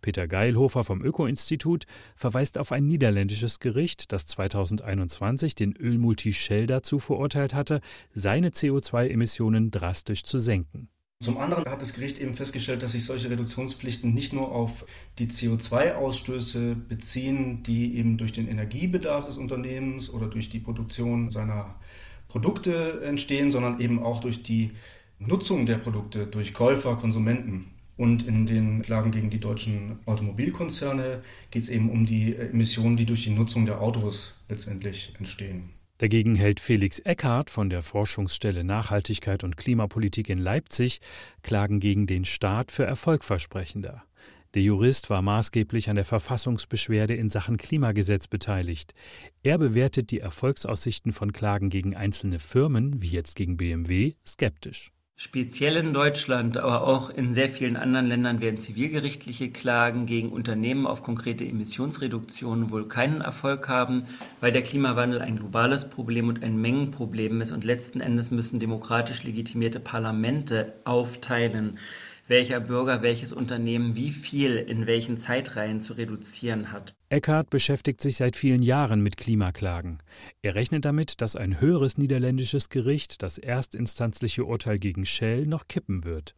Peter 0.00 0.28
Geilhofer 0.28 0.84
vom 0.84 1.02
Öko-Institut 1.02 1.84
verweist 2.14 2.58
auf 2.58 2.72
ein 2.72 2.86
niederländisches 2.86 3.60
Gericht, 3.60 4.12
das 4.12 4.26
2021 4.26 5.54
den 5.54 5.76
Ölmulti 5.76 6.32
Shell 6.32 6.66
dazu 6.66 6.98
verurteilt 6.98 7.54
hatte, 7.54 7.80
seine 8.12 8.50
CO2-Emissionen 8.50 9.70
drastisch 9.70 10.24
zu 10.24 10.38
senken. 10.38 10.88
Zum 11.22 11.36
anderen 11.36 11.66
hat 11.66 11.82
das 11.82 11.92
Gericht 11.92 12.18
eben 12.18 12.34
festgestellt, 12.34 12.82
dass 12.82 12.92
sich 12.92 13.04
solche 13.04 13.28
Reduktionspflichten 13.28 14.14
nicht 14.14 14.32
nur 14.32 14.52
auf 14.52 14.86
die 15.18 15.26
CO2-Ausstöße 15.26 16.74
beziehen, 16.74 17.62
die 17.62 17.98
eben 17.98 18.16
durch 18.16 18.32
den 18.32 18.48
Energiebedarf 18.48 19.26
des 19.26 19.36
Unternehmens 19.36 20.08
oder 20.08 20.28
durch 20.28 20.48
die 20.48 20.60
Produktion 20.60 21.30
seiner 21.30 21.74
Produkte 22.28 23.02
entstehen, 23.04 23.52
sondern 23.52 23.80
eben 23.80 24.02
auch 24.02 24.22
durch 24.22 24.42
die 24.42 24.70
Nutzung 25.18 25.66
der 25.66 25.76
Produkte 25.76 26.26
durch 26.26 26.54
Käufer, 26.54 26.96
Konsumenten. 26.96 27.72
Und 28.00 28.26
in 28.26 28.46
den 28.46 28.80
Klagen 28.80 29.10
gegen 29.10 29.28
die 29.28 29.40
deutschen 29.40 29.98
Automobilkonzerne 30.06 31.22
geht 31.50 31.64
es 31.64 31.68
eben 31.68 31.90
um 31.90 32.06
die 32.06 32.34
Emissionen, 32.34 32.96
die 32.96 33.04
durch 33.04 33.24
die 33.24 33.30
Nutzung 33.30 33.66
der 33.66 33.82
Autos 33.82 34.40
letztendlich 34.48 35.12
entstehen. 35.18 35.68
Dagegen 35.98 36.34
hält 36.34 36.60
Felix 36.60 36.98
Eckhardt 37.00 37.50
von 37.50 37.68
der 37.68 37.82
Forschungsstelle 37.82 38.64
Nachhaltigkeit 38.64 39.44
und 39.44 39.58
Klimapolitik 39.58 40.30
in 40.30 40.38
Leipzig 40.38 41.00
Klagen 41.42 41.78
gegen 41.78 42.06
den 42.06 42.24
Staat 42.24 42.72
für 42.72 42.84
erfolgversprechender. 42.84 44.02
Der 44.54 44.62
Jurist 44.62 45.10
war 45.10 45.20
maßgeblich 45.20 45.90
an 45.90 45.96
der 45.96 46.06
Verfassungsbeschwerde 46.06 47.14
in 47.14 47.28
Sachen 47.28 47.58
Klimagesetz 47.58 48.28
beteiligt. 48.28 48.94
Er 49.42 49.58
bewertet 49.58 50.10
die 50.10 50.20
Erfolgsaussichten 50.20 51.12
von 51.12 51.34
Klagen 51.34 51.68
gegen 51.68 51.94
einzelne 51.94 52.38
Firmen, 52.38 53.02
wie 53.02 53.10
jetzt 53.10 53.36
gegen 53.36 53.58
BMW, 53.58 54.14
skeptisch. 54.26 54.90
Speziell 55.22 55.76
in 55.76 55.92
Deutschland, 55.92 56.56
aber 56.56 56.86
auch 56.86 57.10
in 57.10 57.34
sehr 57.34 57.50
vielen 57.50 57.76
anderen 57.76 58.06
Ländern 58.06 58.40
werden 58.40 58.56
zivilgerichtliche 58.56 59.50
Klagen 59.50 60.06
gegen 60.06 60.30
Unternehmen 60.32 60.86
auf 60.86 61.02
konkrete 61.02 61.44
Emissionsreduktionen 61.44 62.70
wohl 62.70 62.88
keinen 62.88 63.20
Erfolg 63.20 63.68
haben, 63.68 64.04
weil 64.40 64.50
der 64.50 64.62
Klimawandel 64.62 65.20
ein 65.20 65.36
globales 65.36 65.90
Problem 65.90 66.28
und 66.28 66.42
ein 66.42 66.58
Mengenproblem 66.58 67.42
ist. 67.42 67.52
Und 67.52 67.64
letzten 67.64 68.00
Endes 68.00 68.30
müssen 68.30 68.60
demokratisch 68.60 69.22
legitimierte 69.22 69.78
Parlamente 69.78 70.72
aufteilen, 70.84 71.78
welcher 72.30 72.60
Bürger 72.60 73.02
welches 73.02 73.32
Unternehmen 73.32 73.96
wie 73.96 74.10
viel 74.10 74.56
in 74.56 74.86
welchen 74.86 75.18
Zeitreihen 75.18 75.80
zu 75.80 75.94
reduzieren 75.94 76.70
hat. 76.70 76.94
Eckhardt 77.08 77.50
beschäftigt 77.50 78.00
sich 78.00 78.16
seit 78.16 78.36
vielen 78.36 78.62
Jahren 78.62 79.02
mit 79.02 79.16
Klimaklagen. 79.16 79.98
Er 80.40 80.54
rechnet 80.54 80.84
damit, 80.84 81.20
dass 81.20 81.34
ein 81.34 81.60
höheres 81.60 81.98
niederländisches 81.98 82.68
Gericht 82.68 83.22
das 83.22 83.36
erstinstanzliche 83.36 84.44
Urteil 84.44 84.78
gegen 84.78 85.04
Shell 85.04 85.44
noch 85.46 85.66
kippen 85.66 86.04
wird. 86.04 86.36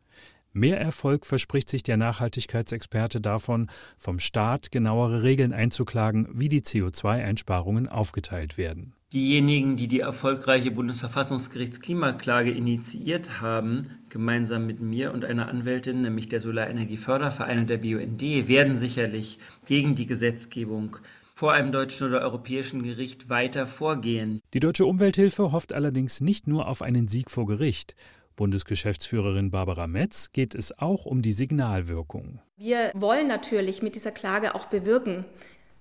Mehr 0.54 0.80
Erfolg 0.80 1.26
verspricht 1.26 1.68
sich 1.68 1.82
der 1.82 1.98
Nachhaltigkeitsexperte 1.98 3.20
davon, 3.20 3.68
vom 3.98 4.18
Staat 4.18 4.70
genauere 4.72 5.22
Regeln 5.22 5.52
einzuklagen, 5.52 6.28
wie 6.32 6.48
die 6.48 6.62
CO2-Einsparungen 6.62 7.88
aufgeteilt 7.88 8.56
werden. 8.56 8.94
Diejenigen, 9.12 9.76
die 9.76 9.88
die 9.88 10.00
erfolgreiche 10.00 10.70
Bundesverfassungsgerichtsklimaklage 10.70 12.50
initiiert 12.50 13.42
haben, 13.42 13.98
gemeinsam 14.08 14.66
mit 14.66 14.80
mir 14.80 15.12
und 15.12 15.26
einer 15.26 15.48
Anwältin, 15.48 16.00
nämlich 16.00 16.30
der 16.30 16.40
Solarenergieförderverein 16.40 17.58
und 17.58 17.68
der 17.68 17.76
BUND, 17.76 18.22
werden 18.48 18.78
sicherlich 18.78 19.38
gegen 19.66 19.94
die 19.96 20.06
Gesetzgebung 20.06 20.96
vor 21.34 21.52
einem 21.52 21.72
deutschen 21.72 22.08
oder 22.08 22.22
europäischen 22.22 22.82
Gericht 22.82 23.28
weiter 23.28 23.66
vorgehen. 23.66 24.40
Die 24.54 24.60
deutsche 24.60 24.86
Umwelthilfe 24.86 25.52
hofft 25.52 25.74
allerdings 25.74 26.22
nicht 26.22 26.46
nur 26.46 26.66
auf 26.66 26.80
einen 26.80 27.06
Sieg 27.06 27.30
vor 27.30 27.44
Gericht. 27.44 27.94
Bundesgeschäftsführerin 28.36 29.50
Barbara 29.50 29.88
Metz 29.88 30.32
geht 30.32 30.54
es 30.54 30.78
auch 30.78 31.04
um 31.04 31.20
die 31.20 31.32
Signalwirkung. 31.32 32.40
Wir 32.56 32.90
wollen 32.94 33.28
natürlich 33.28 33.82
mit 33.82 33.94
dieser 33.94 34.10
Klage 34.10 34.54
auch 34.54 34.66
bewirken, 34.66 35.26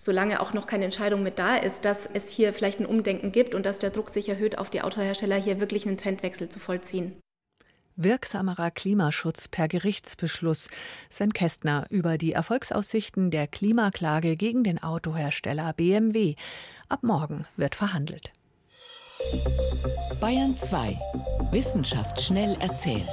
solange 0.02 0.40
auch 0.40 0.54
noch 0.54 0.66
keine 0.66 0.86
Entscheidung 0.86 1.22
mit 1.22 1.38
da 1.38 1.56
ist, 1.56 1.86
dass 1.86 2.10
es 2.12 2.30
hier 2.30 2.54
vielleicht 2.54 2.80
ein 2.80 2.88
Umdenken 2.88 3.32
gibt 3.32 3.54
und 3.54 3.66
dass 3.66 3.78
der 3.78 3.92
Druck 3.92 4.10
sich 4.10 4.28
erhöht, 4.30 4.58
auf 4.58 4.70
die 4.70 4.82
Autohersteller 4.82 5.36
hier 5.36 5.60
wirklich 5.60 5.88
einen 5.88 5.98
Trendwechsel 5.98 6.50
zu 6.50 6.60
vollziehen. 6.60 7.14
Wirksamerer 7.98 8.72
Klimaschutz 8.72 9.48
per 9.48 9.68
Gerichtsbeschluss. 9.68 10.70
Sven 11.10 11.34
Kästner 11.34 11.86
über 11.90 12.18
die 12.18 12.32
Erfolgsaussichten 12.32 13.30
der 13.30 13.46
Klimaklage 13.46 14.38
gegen 14.38 14.64
den 14.64 14.82
Autohersteller 14.82 15.74
BMW. 15.74 16.36
Ab 16.90 17.04
morgen 17.04 17.46
wird 17.58 17.76
verhandelt. 17.76 18.32
Bayern 20.20 20.56
2. 20.58 20.98
Wissenschaft 21.52 22.20
schnell 22.22 22.58
erzählt. 22.60 23.06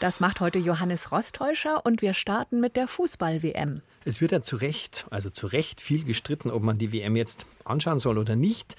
Das 0.00 0.20
macht 0.20 0.40
heute 0.40 0.58
Johannes 0.58 1.10
Rostäuscher 1.10 1.86
und 1.86 2.02
wir 2.02 2.12
starten 2.12 2.60
mit 2.60 2.76
der 2.76 2.86
Fußball-WM. 2.86 3.80
Es 4.06 4.20
wird 4.20 4.30
ja 4.30 4.40
zu 4.40 4.54
Recht, 4.54 5.04
also 5.10 5.30
zu 5.30 5.48
Recht 5.48 5.80
viel 5.80 6.04
gestritten, 6.04 6.48
ob 6.48 6.62
man 6.62 6.78
die 6.78 6.92
WM 6.92 7.16
jetzt 7.16 7.44
anschauen 7.64 7.98
soll 7.98 8.18
oder 8.18 8.36
nicht. 8.36 8.76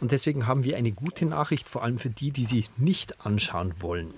Und 0.00 0.10
deswegen 0.10 0.46
haben 0.46 0.64
wir 0.64 0.78
eine 0.78 0.90
gute 0.90 1.26
Nachricht, 1.26 1.68
vor 1.68 1.82
allem 1.82 1.98
für 1.98 2.08
die, 2.08 2.30
die 2.30 2.46
sie 2.46 2.64
nicht 2.78 3.26
anschauen 3.26 3.74
wollen. 3.80 4.14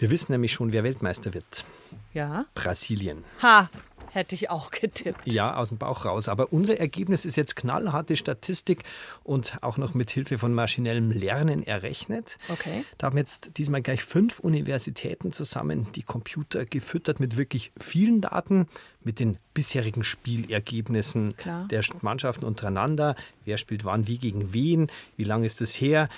Wir 0.00 0.10
wissen 0.10 0.32
nämlich 0.32 0.50
schon, 0.50 0.72
wer 0.72 0.82
Weltmeister 0.82 1.32
wird. 1.32 1.64
Ja. 2.12 2.44
Brasilien. 2.54 3.22
Ha, 3.40 3.70
Hätte 4.12 4.34
ich 4.34 4.50
auch 4.50 4.70
getippt. 4.70 5.30
Ja, 5.30 5.56
aus 5.56 5.68
dem 5.68 5.78
Bauch 5.78 6.04
raus. 6.04 6.28
Aber 6.28 6.52
unser 6.52 6.78
Ergebnis 6.78 7.24
ist 7.24 7.36
jetzt 7.36 7.56
knallharte 7.56 8.16
Statistik 8.16 8.82
und 9.22 9.58
auch 9.62 9.76
noch 9.76 9.94
mit 9.94 10.10
Hilfe 10.10 10.38
von 10.38 10.54
maschinellem 10.54 11.10
Lernen 11.10 11.62
errechnet. 11.62 12.36
Okay. 12.48 12.84
Da 12.96 13.08
haben 13.08 13.18
jetzt 13.18 13.58
diesmal 13.58 13.82
gleich 13.82 14.02
fünf 14.02 14.40
Universitäten 14.40 15.32
zusammen 15.32 15.88
die 15.94 16.02
Computer 16.02 16.64
gefüttert 16.64 17.20
mit 17.20 17.36
wirklich 17.36 17.72
vielen 17.78 18.20
Daten, 18.20 18.66
mit 19.02 19.20
den 19.20 19.36
bisherigen 19.54 20.04
Spielergebnissen 20.04 21.36
Klar. 21.36 21.66
der 21.68 21.82
Mannschaften 22.00 22.44
untereinander. 22.44 23.14
Wer 23.44 23.58
spielt 23.58 23.84
wann 23.84 24.06
wie 24.06 24.18
gegen 24.18 24.52
wen? 24.52 24.90
Wie 25.16 25.24
lange 25.24 25.46
ist 25.46 25.60
es 25.60 25.80
her? 25.80 26.08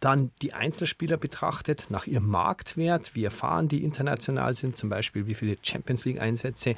dann 0.00 0.30
die 0.42 0.52
Einzelspieler 0.52 1.16
betrachtet 1.16 1.86
nach 1.88 2.06
ihrem 2.06 2.26
Marktwert, 2.28 3.14
wie 3.14 3.24
erfahren 3.24 3.68
die 3.68 3.82
international 3.82 4.54
sind, 4.54 4.76
zum 4.76 4.90
Beispiel 4.90 5.26
wie 5.26 5.34
viele 5.34 5.56
Champions 5.62 6.04
League-Einsätze. 6.04 6.76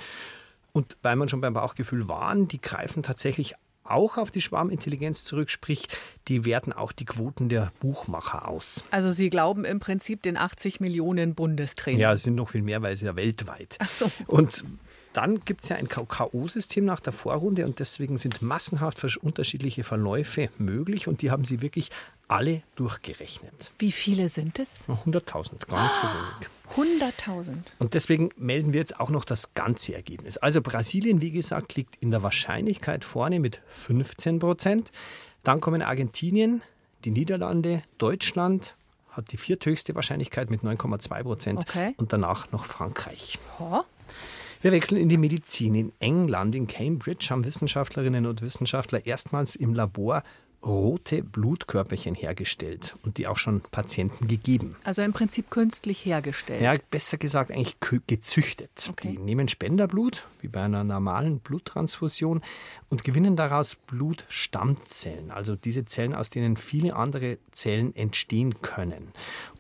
Und 0.73 0.97
weil 1.03 1.17
man 1.17 1.29
schon 1.29 1.41
beim 1.41 1.55
Bauchgefühl 1.55 2.09
waren, 2.09 2.49
die 2.49 2.61
greifen 2.61 3.03
tatsächlich 3.03 3.55
auch 3.85 4.19
auf 4.19 4.31
die 4.31 4.41
Schwarmintelligenz 4.41 5.25
zurück, 5.25 5.51
sprich, 5.51 5.89
die 6.29 6.45
werten 6.45 6.73
auch 6.73 6.93
die 6.93 7.05
Quoten 7.05 7.49
der 7.49 7.73
Buchmacher 7.81 8.49
aus. 8.49 8.85
Also 8.91 9.11
Sie 9.11 9.31
glauben 9.31 9.65
im 9.65 9.81
Prinzip 9.81 10.23
den 10.23 10.37
80 10.37 10.81
Millionen 10.81 11.35
Bundestrainer. 11.35 11.99
Ja, 11.99 12.13
es 12.13 12.23
sind 12.23 12.35
noch 12.35 12.51
viel 12.51 12.63
mehr, 12.63 12.83
weil 12.83 12.93
es 12.93 13.01
ja 13.01 13.17
weltweit. 13.17 13.77
Ach 13.81 13.93
so. 13.93 14.11
Und 14.27 14.65
dann 15.15 15.41
gibt 15.41 15.63
es 15.63 15.71
ja 15.71 15.77
ein 15.77 15.89
K.O.-System 15.89 16.83
nach 16.83 17.01
der 17.01 17.13
Vorrunde 17.13 17.65
und 17.65 17.79
deswegen 17.79 18.19
sind 18.19 18.43
massenhaft 18.43 19.03
unterschiedliche 19.23 19.83
Verläufe 19.83 20.51
möglich 20.59 21.09
und 21.09 21.23
die 21.23 21.31
haben 21.31 21.45
sie 21.45 21.63
wirklich 21.63 21.91
alle 22.29 22.63
durchgerechnet. 22.77 23.73
Wie 23.79 23.93
viele 23.93 24.29
sind 24.29 24.59
es? 24.59 24.69
100.000, 24.87 25.67
gar 25.67 25.83
nicht 25.83 25.97
so 25.97 26.07
wenig. 26.07 27.03
100.000. 27.17 27.55
Und 27.79 27.95
deswegen 27.95 28.31
melden 28.37 28.73
wir 28.73 28.81
jetzt 28.81 29.01
auch 29.01 29.11
noch 29.11 29.25
das 29.25 29.55
ganze 29.55 29.95
Ergebnis. 29.95 30.37
Also 30.37 30.61
Brasilien, 30.61 31.21
wie 31.23 31.31
gesagt, 31.31 31.75
liegt 31.75 31.97
in 32.03 32.11
der 32.11 32.23
Wahrscheinlichkeit 32.23 33.05
vorne 33.05 33.41
mit 33.41 33.61
15 33.69 34.39
Prozent. 34.39 34.93
Dann 35.43 35.61
kommen 35.61 35.83
Argentinien, 35.83 36.63
die 37.05 37.11
Niederlande, 37.11 37.83
Deutschland 37.97 38.75
hat 39.11 39.33
die 39.33 39.39
vierthöchste 39.39 39.95
Wahrscheinlichkeit 39.95 40.51
mit 40.51 40.63
9,2 40.63 41.23
Prozent 41.23 41.61
okay. 41.61 41.95
und 41.97 42.13
danach 42.13 42.53
noch 42.53 42.67
Frankreich. 42.67 43.39
Oh. 43.59 43.81
Wir 44.61 44.73
wechseln 44.73 45.01
in 45.01 45.09
die 45.09 45.17
Medizin. 45.17 45.75
In 45.75 45.93
England, 46.01 46.55
in 46.55 46.67
Cambridge, 46.67 47.29
haben 47.31 47.45
Wissenschaftlerinnen 47.45 48.27
und 48.27 48.43
Wissenschaftler 48.43 49.07
erstmals 49.07 49.57
im 49.57 49.73
Labor 49.73 50.23
rote 50.65 51.23
Blutkörperchen 51.23 52.15
hergestellt 52.15 52.97
und 53.05 53.19
die 53.19 53.27
auch 53.27 53.37
schon 53.37 53.61
Patienten 53.61 54.27
gegeben. 54.27 54.77
Also 54.85 55.03
im 55.03 55.13
Prinzip 55.13 55.51
künstlich 55.51 56.05
hergestellt. 56.05 56.61
Ja, 56.61 56.75
besser 56.91 57.17
gesagt 57.17 57.51
eigentlich 57.51 57.77
gezüchtet. 58.07 58.89
Okay. 58.91 59.13
Die 59.13 59.19
nehmen 59.19 59.49
Spenderblut, 59.49 60.27
wie 60.41 60.49
bei 60.49 60.63
einer 60.63 60.85
normalen 60.85 61.39
Bluttransfusion, 61.39 62.43
und 62.91 63.05
gewinnen 63.05 63.37
daraus 63.37 63.77
Blutstammzellen, 63.77 65.31
also 65.31 65.55
diese 65.55 65.85
Zellen, 65.85 66.15
aus 66.15 66.31
denen 66.31 66.57
viele 66.57 66.97
andere 66.97 67.39
Zellen 67.53 67.95
entstehen 67.95 68.61
können. 68.61 69.13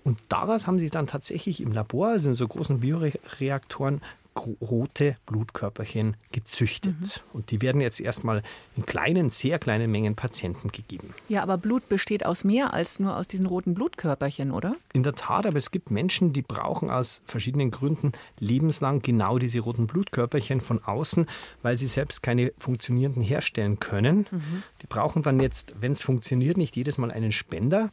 Und 0.02 0.18
daraus 0.28 0.66
haben 0.66 0.80
sie 0.80 0.90
dann 0.90 1.06
tatsächlich 1.06 1.60
im 1.60 1.72
Labor, 1.72 2.08
also 2.08 2.30
in 2.30 2.34
so 2.34 2.48
großen 2.48 2.80
Bioreaktoren, 2.80 4.00
rote 4.38 5.16
Blutkörperchen 5.26 6.16
gezüchtet. 6.32 6.94
Mhm. 7.00 7.30
Und 7.32 7.50
die 7.50 7.62
werden 7.62 7.80
jetzt 7.80 8.00
erstmal 8.00 8.42
in 8.76 8.86
kleinen, 8.86 9.30
sehr 9.30 9.58
kleinen 9.58 9.90
Mengen 9.90 10.14
Patienten 10.14 10.68
gegeben. 10.68 11.14
Ja, 11.28 11.42
aber 11.42 11.58
Blut 11.58 11.88
besteht 11.88 12.24
aus 12.24 12.44
mehr 12.44 12.72
als 12.72 13.00
nur 13.00 13.16
aus 13.16 13.26
diesen 13.26 13.46
roten 13.46 13.74
Blutkörperchen, 13.74 14.50
oder? 14.50 14.76
In 14.92 15.02
der 15.02 15.14
Tat, 15.14 15.46
aber 15.46 15.56
es 15.56 15.70
gibt 15.70 15.90
Menschen, 15.90 16.32
die 16.32 16.42
brauchen 16.42 16.90
aus 16.90 17.22
verschiedenen 17.24 17.70
Gründen 17.70 18.12
lebenslang 18.38 19.02
genau 19.02 19.38
diese 19.38 19.60
roten 19.60 19.86
Blutkörperchen 19.86 20.60
von 20.60 20.82
außen, 20.82 21.26
weil 21.62 21.76
sie 21.76 21.86
selbst 21.86 22.22
keine 22.22 22.52
funktionierenden 22.58 23.22
herstellen 23.22 23.80
können. 23.80 24.26
Mhm. 24.30 24.62
Die 24.82 24.86
brauchen 24.86 25.22
dann 25.22 25.40
jetzt, 25.40 25.74
wenn 25.80 25.92
es 25.92 26.02
funktioniert, 26.02 26.56
nicht 26.56 26.76
jedes 26.76 26.98
Mal 26.98 27.10
einen 27.10 27.32
Spender 27.32 27.90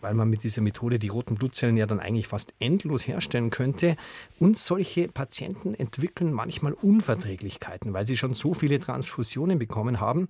weil 0.00 0.14
man 0.14 0.28
mit 0.28 0.42
dieser 0.42 0.62
Methode 0.62 0.98
die 0.98 1.08
roten 1.08 1.34
Blutzellen 1.36 1.76
ja 1.76 1.86
dann 1.86 2.00
eigentlich 2.00 2.28
fast 2.28 2.54
endlos 2.58 3.06
herstellen 3.06 3.50
könnte. 3.50 3.96
Und 4.38 4.56
solche 4.56 5.08
Patienten 5.08 5.74
entwickeln 5.74 6.32
manchmal 6.32 6.72
Unverträglichkeiten, 6.72 7.92
weil 7.92 8.06
sie 8.06 8.16
schon 8.16 8.34
so 8.34 8.54
viele 8.54 8.78
Transfusionen 8.78 9.58
bekommen 9.58 10.00
haben. 10.00 10.28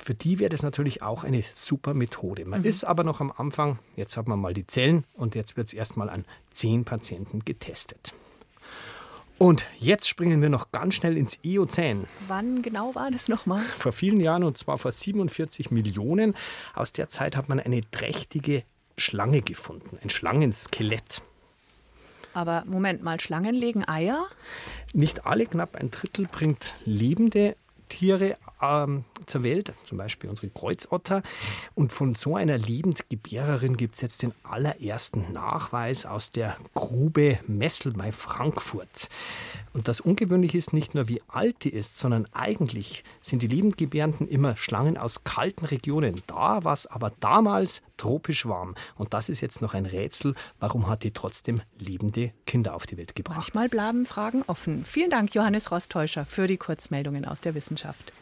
Für 0.00 0.14
die 0.14 0.38
wäre 0.38 0.50
das 0.50 0.62
natürlich 0.62 1.02
auch 1.02 1.24
eine 1.24 1.42
super 1.54 1.92
Methode. 1.92 2.44
Man 2.44 2.60
mhm. 2.60 2.66
ist 2.66 2.84
aber 2.84 3.02
noch 3.02 3.20
am 3.20 3.32
Anfang, 3.36 3.78
jetzt 3.96 4.16
hat 4.16 4.28
man 4.28 4.38
mal 4.38 4.54
die 4.54 4.66
Zellen 4.66 5.04
und 5.14 5.34
jetzt 5.34 5.56
wird 5.56 5.68
es 5.68 5.74
erstmal 5.74 6.08
an 6.08 6.24
zehn 6.52 6.84
Patienten 6.84 7.44
getestet. 7.44 8.12
Und 9.38 9.66
jetzt 9.78 10.08
springen 10.08 10.42
wir 10.42 10.48
noch 10.48 10.72
ganz 10.72 10.96
schnell 10.96 11.16
ins 11.16 11.38
Eozän. 11.44 12.06
Wann 12.26 12.60
genau 12.60 12.96
war 12.96 13.10
das 13.10 13.28
nochmal? 13.28 13.62
Vor 13.62 13.92
vielen 13.92 14.20
Jahren 14.20 14.42
und 14.42 14.58
zwar 14.58 14.78
vor 14.78 14.90
47 14.90 15.70
Millionen. 15.70 16.34
Aus 16.74 16.92
der 16.92 17.08
Zeit 17.08 17.36
hat 17.36 17.48
man 17.48 17.60
eine 17.60 17.88
trächtige 17.90 18.64
Schlange 18.96 19.42
gefunden, 19.42 19.96
ein 20.02 20.10
Schlangenskelett. 20.10 21.22
Aber 22.34 22.64
Moment 22.66 23.02
mal, 23.02 23.20
Schlangen 23.20 23.54
legen 23.54 23.86
Eier? 23.88 24.26
Nicht 24.92 25.24
alle, 25.24 25.46
knapp 25.46 25.76
ein 25.76 25.92
Drittel 25.92 26.26
bringt 26.26 26.74
lebende 26.84 27.56
Tiere 27.88 28.36
ähm, 28.60 29.04
zur 29.26 29.42
Welt, 29.42 29.74
zum 29.84 29.98
Beispiel 29.98 30.30
unsere 30.30 30.48
Kreuzotter. 30.48 31.22
Und 31.74 31.92
von 31.92 32.14
so 32.14 32.36
einer 32.36 32.58
Lebendgebärerin 32.58 33.76
gibt 33.76 33.96
es 33.96 34.00
jetzt 34.00 34.22
den 34.22 34.32
allerersten 34.42 35.32
Nachweis 35.32 36.06
aus 36.06 36.30
der 36.30 36.56
Grube 36.74 37.38
Messel 37.46 37.92
bei 37.92 38.12
Frankfurt. 38.12 39.08
Und 39.72 39.88
das 39.88 40.00
Ungewöhnliche 40.00 40.58
ist 40.58 40.72
nicht 40.72 40.94
nur, 40.94 41.08
wie 41.08 41.22
alt 41.28 41.64
die 41.64 41.70
ist, 41.70 41.98
sondern 41.98 42.26
eigentlich 42.32 43.04
sind 43.20 43.42
die 43.42 43.46
Lebendgebärenden 43.46 44.26
immer 44.26 44.56
Schlangen 44.56 44.96
aus 44.96 45.24
kalten 45.24 45.66
Regionen. 45.66 46.22
Da 46.26 46.64
war 46.64 46.72
es 46.72 46.86
aber 46.86 47.12
damals 47.20 47.82
tropisch 47.96 48.46
warm. 48.46 48.74
Und 48.96 49.14
das 49.14 49.28
ist 49.28 49.40
jetzt 49.40 49.62
noch 49.62 49.74
ein 49.74 49.86
Rätsel. 49.86 50.34
Warum 50.58 50.88
hat 50.88 51.02
die 51.02 51.12
trotzdem 51.12 51.60
lebende 51.78 52.32
Kinder 52.46 52.74
auf 52.74 52.86
die 52.86 52.96
Welt 52.96 53.14
gebracht? 53.14 53.38
Manchmal 53.38 53.68
bleiben 53.68 54.06
Fragen 54.06 54.42
offen. 54.46 54.84
Vielen 54.84 55.10
Dank, 55.10 55.34
Johannes 55.34 55.70
Rostäuscher, 55.70 56.24
für 56.24 56.46
die 56.46 56.56
Kurzmeldungen 56.56 57.24
aus 57.24 57.40
der 57.40 57.54
Wissenschaft. 57.54 58.12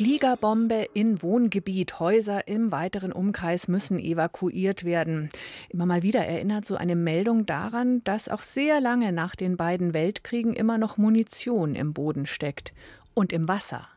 Fliegerbombe 0.00 0.86
in 0.94 1.20
Wohngebiet. 1.20 2.00
Häuser 2.00 2.48
im 2.48 2.72
weiteren 2.72 3.12
Umkreis 3.12 3.68
müssen 3.68 3.98
evakuiert 3.98 4.84
werden. 4.84 5.28
Immer 5.68 5.84
mal 5.84 6.02
wieder 6.02 6.24
erinnert 6.24 6.64
so 6.64 6.76
eine 6.76 6.96
Meldung 6.96 7.44
daran, 7.44 8.02
dass 8.04 8.30
auch 8.30 8.40
sehr 8.40 8.80
lange 8.80 9.12
nach 9.12 9.36
den 9.36 9.58
beiden 9.58 9.92
Weltkriegen 9.92 10.54
immer 10.54 10.78
noch 10.78 10.96
Munition 10.96 11.74
im 11.74 11.92
Boden 11.92 12.24
steckt 12.24 12.72
und 13.12 13.30
im 13.30 13.46
Wasser. 13.46 13.88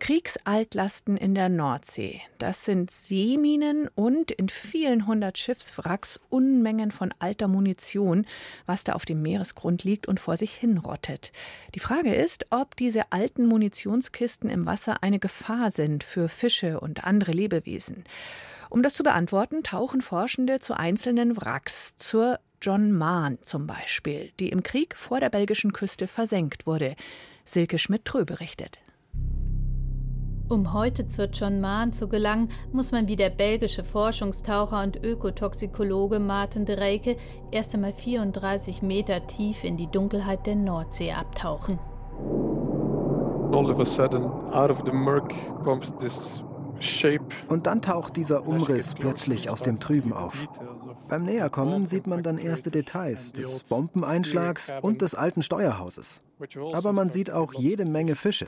Kriegsaltlasten 0.00 1.16
in 1.16 1.34
der 1.36 1.48
Nordsee. 1.48 2.20
Das 2.38 2.64
sind 2.64 2.90
Seeminen 2.90 3.86
und 3.94 4.32
in 4.32 4.48
vielen 4.48 5.06
hundert 5.06 5.38
Schiffswracks 5.38 6.18
Unmengen 6.30 6.90
von 6.90 7.14
alter 7.20 7.46
Munition, 7.46 8.26
was 8.66 8.82
da 8.82 8.94
auf 8.94 9.04
dem 9.04 9.22
Meeresgrund 9.22 9.84
liegt 9.84 10.08
und 10.08 10.18
vor 10.18 10.36
sich 10.36 10.54
hinrottet. 10.54 11.30
Die 11.74 11.80
Frage 11.80 12.14
ist, 12.14 12.46
ob 12.50 12.74
diese 12.76 13.12
alten 13.12 13.46
Munitionskisten 13.46 14.50
im 14.50 14.66
Wasser 14.66 15.02
eine 15.02 15.20
Gefahr 15.20 15.70
sind 15.70 16.02
für 16.02 16.28
Fische 16.28 16.80
und 16.80 17.04
andere 17.04 17.32
Lebewesen. 17.32 18.04
Um 18.70 18.82
das 18.82 18.94
zu 18.94 19.02
beantworten, 19.02 19.62
tauchen 19.62 20.00
Forschende 20.00 20.58
zu 20.60 20.74
einzelnen 20.74 21.36
Wracks, 21.36 21.94
zur 21.98 22.40
John 22.62 22.90
Mahn 22.92 23.38
zum 23.42 23.66
Beispiel, 23.66 24.32
die 24.40 24.48
im 24.48 24.62
Krieg 24.62 24.96
vor 24.96 25.20
der 25.20 25.30
belgischen 25.30 25.72
Küste 25.72 26.08
versenkt 26.08 26.66
wurde. 26.66 26.96
Silke 27.44 27.78
Schmidt-Trö 27.78 28.24
berichtet. 28.24 28.80
Um 30.50 30.72
heute 30.72 31.06
zur 31.06 31.26
John 31.26 31.60
Maan 31.60 31.92
zu 31.92 32.08
gelangen, 32.08 32.50
muss 32.72 32.90
man 32.90 33.06
wie 33.06 33.14
der 33.14 33.30
belgische 33.30 33.84
Forschungstaucher 33.84 34.82
und 34.82 34.96
Ökotoxikologe 34.96 36.18
Martin 36.18 36.64
de 36.64 36.76
Reyke 36.76 37.16
erst 37.52 37.72
einmal 37.72 37.92
34 37.92 38.82
Meter 38.82 39.28
tief 39.28 39.62
in 39.62 39.76
die 39.76 39.86
Dunkelheit 39.86 40.48
der 40.48 40.56
Nordsee 40.56 41.12
abtauchen. 41.12 41.78
Und 47.48 47.66
dann 47.68 47.80
taucht 47.80 48.16
dieser 48.16 48.44
Umriss 48.44 48.94
plötzlich 48.96 49.50
aus 49.50 49.62
dem 49.62 49.78
Trüben 49.78 50.12
auf. 50.12 50.48
Beim 51.08 51.26
Näherkommen 51.26 51.86
sieht 51.86 52.08
man 52.08 52.24
dann 52.24 52.38
erste 52.38 52.72
Details 52.72 53.32
des 53.32 53.62
Bombeneinschlags 53.64 54.72
und 54.82 55.00
des 55.00 55.14
alten 55.14 55.42
Steuerhauses. 55.42 56.22
Aber 56.72 56.92
man 56.92 57.08
sieht 57.08 57.30
auch 57.30 57.54
jede 57.54 57.84
Menge 57.84 58.16
Fische 58.16 58.46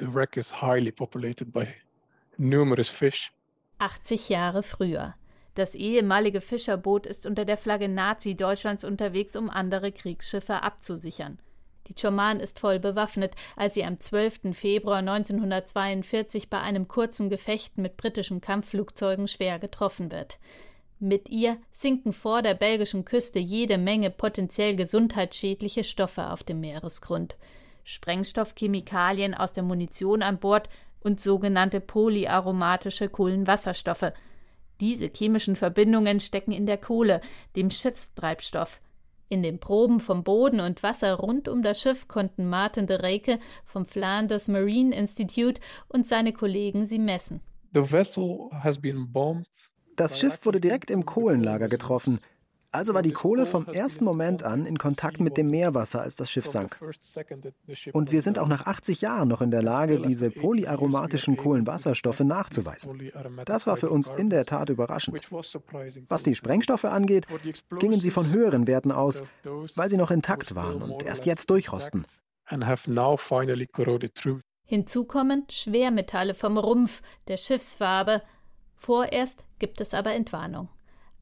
numerous 2.39 2.89
fish. 2.89 3.33
80 3.79 4.29
Jahre 4.29 4.63
früher. 4.63 5.15
Das 5.55 5.75
ehemalige 5.75 6.41
Fischerboot 6.41 7.07
ist 7.07 7.27
unter 7.27 7.45
der 7.45 7.57
Flagge 7.57 7.89
Nazi-Deutschlands 7.89 8.85
unterwegs, 8.85 9.37
um 9.37 9.51
andere 9.51 9.93
Kriegsschiffe 9.93 10.63
abzusichern. 10.63 11.39
Die 11.89 11.95
Choman 11.95 12.41
ist 12.41 12.61
voll 12.61 12.79
bewaffnet, 12.79 13.35
als 13.57 13.75
sie 13.75 13.85
am 13.85 13.99
12. 13.99 14.55
Februar 14.55 14.99
1942 14.99 16.49
bei 16.49 16.61
einem 16.61 16.89
kurzen 16.89 17.29
Gefecht 17.29 17.77
mit 17.77 17.97
britischen 17.97 18.41
Kampfflugzeugen 18.41 19.29
schwer 19.29 19.59
getroffen 19.59 20.11
wird. 20.13 20.39
Mit 21.01 21.29
ihr 21.29 21.59
sinken 21.73 22.13
vor 22.13 22.43
der 22.43 22.55
belgischen 22.55 23.05
Küste 23.05 23.41
jede 23.41 23.77
Menge 23.77 24.11
potenziell 24.11 24.77
gesundheitsschädliche 24.77 25.83
Stoffe 25.83 26.31
auf 26.31 26.45
dem 26.45 26.61
Meeresgrund. 26.61 27.37
Sprengstoffchemikalien 27.85 29.35
aus 29.35 29.53
der 29.53 29.65
Munition 29.65 30.23
an 30.23 30.39
Bord 30.39 30.69
und 31.03 31.21
sogenannte 31.21 31.81
polyaromatische 31.81 33.09
Kohlenwasserstoffe. 33.09 34.13
Diese 34.81 35.09
chemischen 35.09 35.57
Verbindungen 35.57 36.21
stecken 36.21 36.53
in 36.53 36.67
der 36.67 36.79
Kohle, 36.79 37.21
dem 37.57 37.71
Schiffstreibstoff. 37.71 38.81
In 39.29 39.43
den 39.43 39.61
Proben 39.61 40.01
vom 40.01 40.25
Boden 40.25 40.61
und 40.61 40.83
Wasser 40.83 41.15
rund 41.15 41.49
um 41.49 41.63
das 41.63 41.81
Schiff 41.81 42.07
konnten 42.07 42.49
Martin 42.49 42.87
de 42.87 42.99
Reyke 43.01 43.39
vom 43.65 43.87
Flanders 43.87 44.47
Marine 44.49 44.95
Institute 44.95 45.61
und 45.89 46.07
seine 46.07 46.33
Kollegen 46.33 46.85
sie 46.85 46.99
messen. 46.99 47.41
Das 49.97 50.19
Schiff 50.19 50.45
wurde 50.45 50.61
direkt 50.61 50.91
im 50.91 51.07
Kohlenlager 51.07 51.69
getroffen. 51.69 52.21
Also 52.73 52.95
war 52.95 53.03
die 53.03 53.13
Kohle 53.13 53.45
vom 53.45 53.67
ersten 53.67 54.05
Moment 54.05 54.43
an 54.43 54.65
in 54.65 54.79
Kontakt 54.79 55.21
mit 55.21 55.37
dem 55.37 55.49
Meerwasser, 55.49 56.01
als 56.01 56.17
das 56.17 56.31
Schiff 56.31 56.47
sank. 56.47 56.81
Und 57.93 58.13
wir 58.13 58.23
sind 58.23 58.39
auch 58.39 58.49
nach 58.49 58.67
80 58.67 59.03
Jahren 59.03 59.29
noch 59.29 59.43
in 59.43 59.51
der 59.51 59.63
Lage, 59.63 60.01
diese 60.01 60.31
polyaromatischen 60.31 61.37
Kohlenwasserstoffe 61.37 62.21
nachzuweisen. 62.21 63.13
Das 63.45 63.67
war 63.67 63.77
für 63.77 63.91
uns 63.91 64.09
in 64.09 64.31
der 64.31 64.47
Tat 64.47 64.71
überraschend. 64.71 65.21
Was 66.09 66.23
die 66.23 66.35
Sprengstoffe 66.35 66.87
angeht, 66.87 67.27
gingen 67.79 68.01
sie 68.01 68.11
von 68.11 68.33
höheren 68.33 68.67
Werten 68.67 68.91
aus, 68.91 69.23
weil 69.77 69.91
sie 69.91 69.99
noch 69.99 70.11
intakt 70.11 70.55
waren 70.55 70.81
und 70.81 71.03
erst 71.03 71.27
jetzt 71.27 71.51
durchrosten. 71.51 72.07
Hinzu 74.65 75.05
kommen 75.05 75.45
Schwermetalle 75.51 76.33
vom 76.33 76.57
Rumpf, 76.57 77.03
der 77.29 77.37
Schiffsfarbe. 77.37 78.23
Vorerst 78.77 79.45
gibt 79.59 79.83
es 79.83 79.93
aber 79.93 80.15
Entwarnung. 80.15 80.69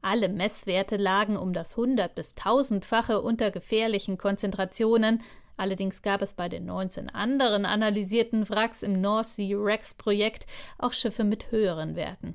Alle 0.03 0.31
Messwerte 0.31 0.97
lagen 0.97 1.37
um 1.37 1.53
das 1.53 1.77
hundert- 1.77 2.15
bis 2.15 2.35
tausendfache 2.35 3.21
unter 3.21 3.51
gefährlichen 3.51 4.17
Konzentrationen. 4.17 5.23
Allerdings 5.59 6.01
gab 6.01 6.23
es 6.23 6.33
bei 6.33 6.49
den 6.49 6.65
19 6.65 7.11
anderen 7.11 7.67
analysierten 7.67 8.49
Wracks 8.49 8.83
im 8.83 9.01
North 9.03 9.27
Sea 9.27 9.59
Rex 9.59 9.93
Projekt 9.93 10.47
auch 10.79 10.93
Schiffe 10.93 11.23
mit 11.23 11.51
höheren 11.51 11.97
Werten. 11.97 12.35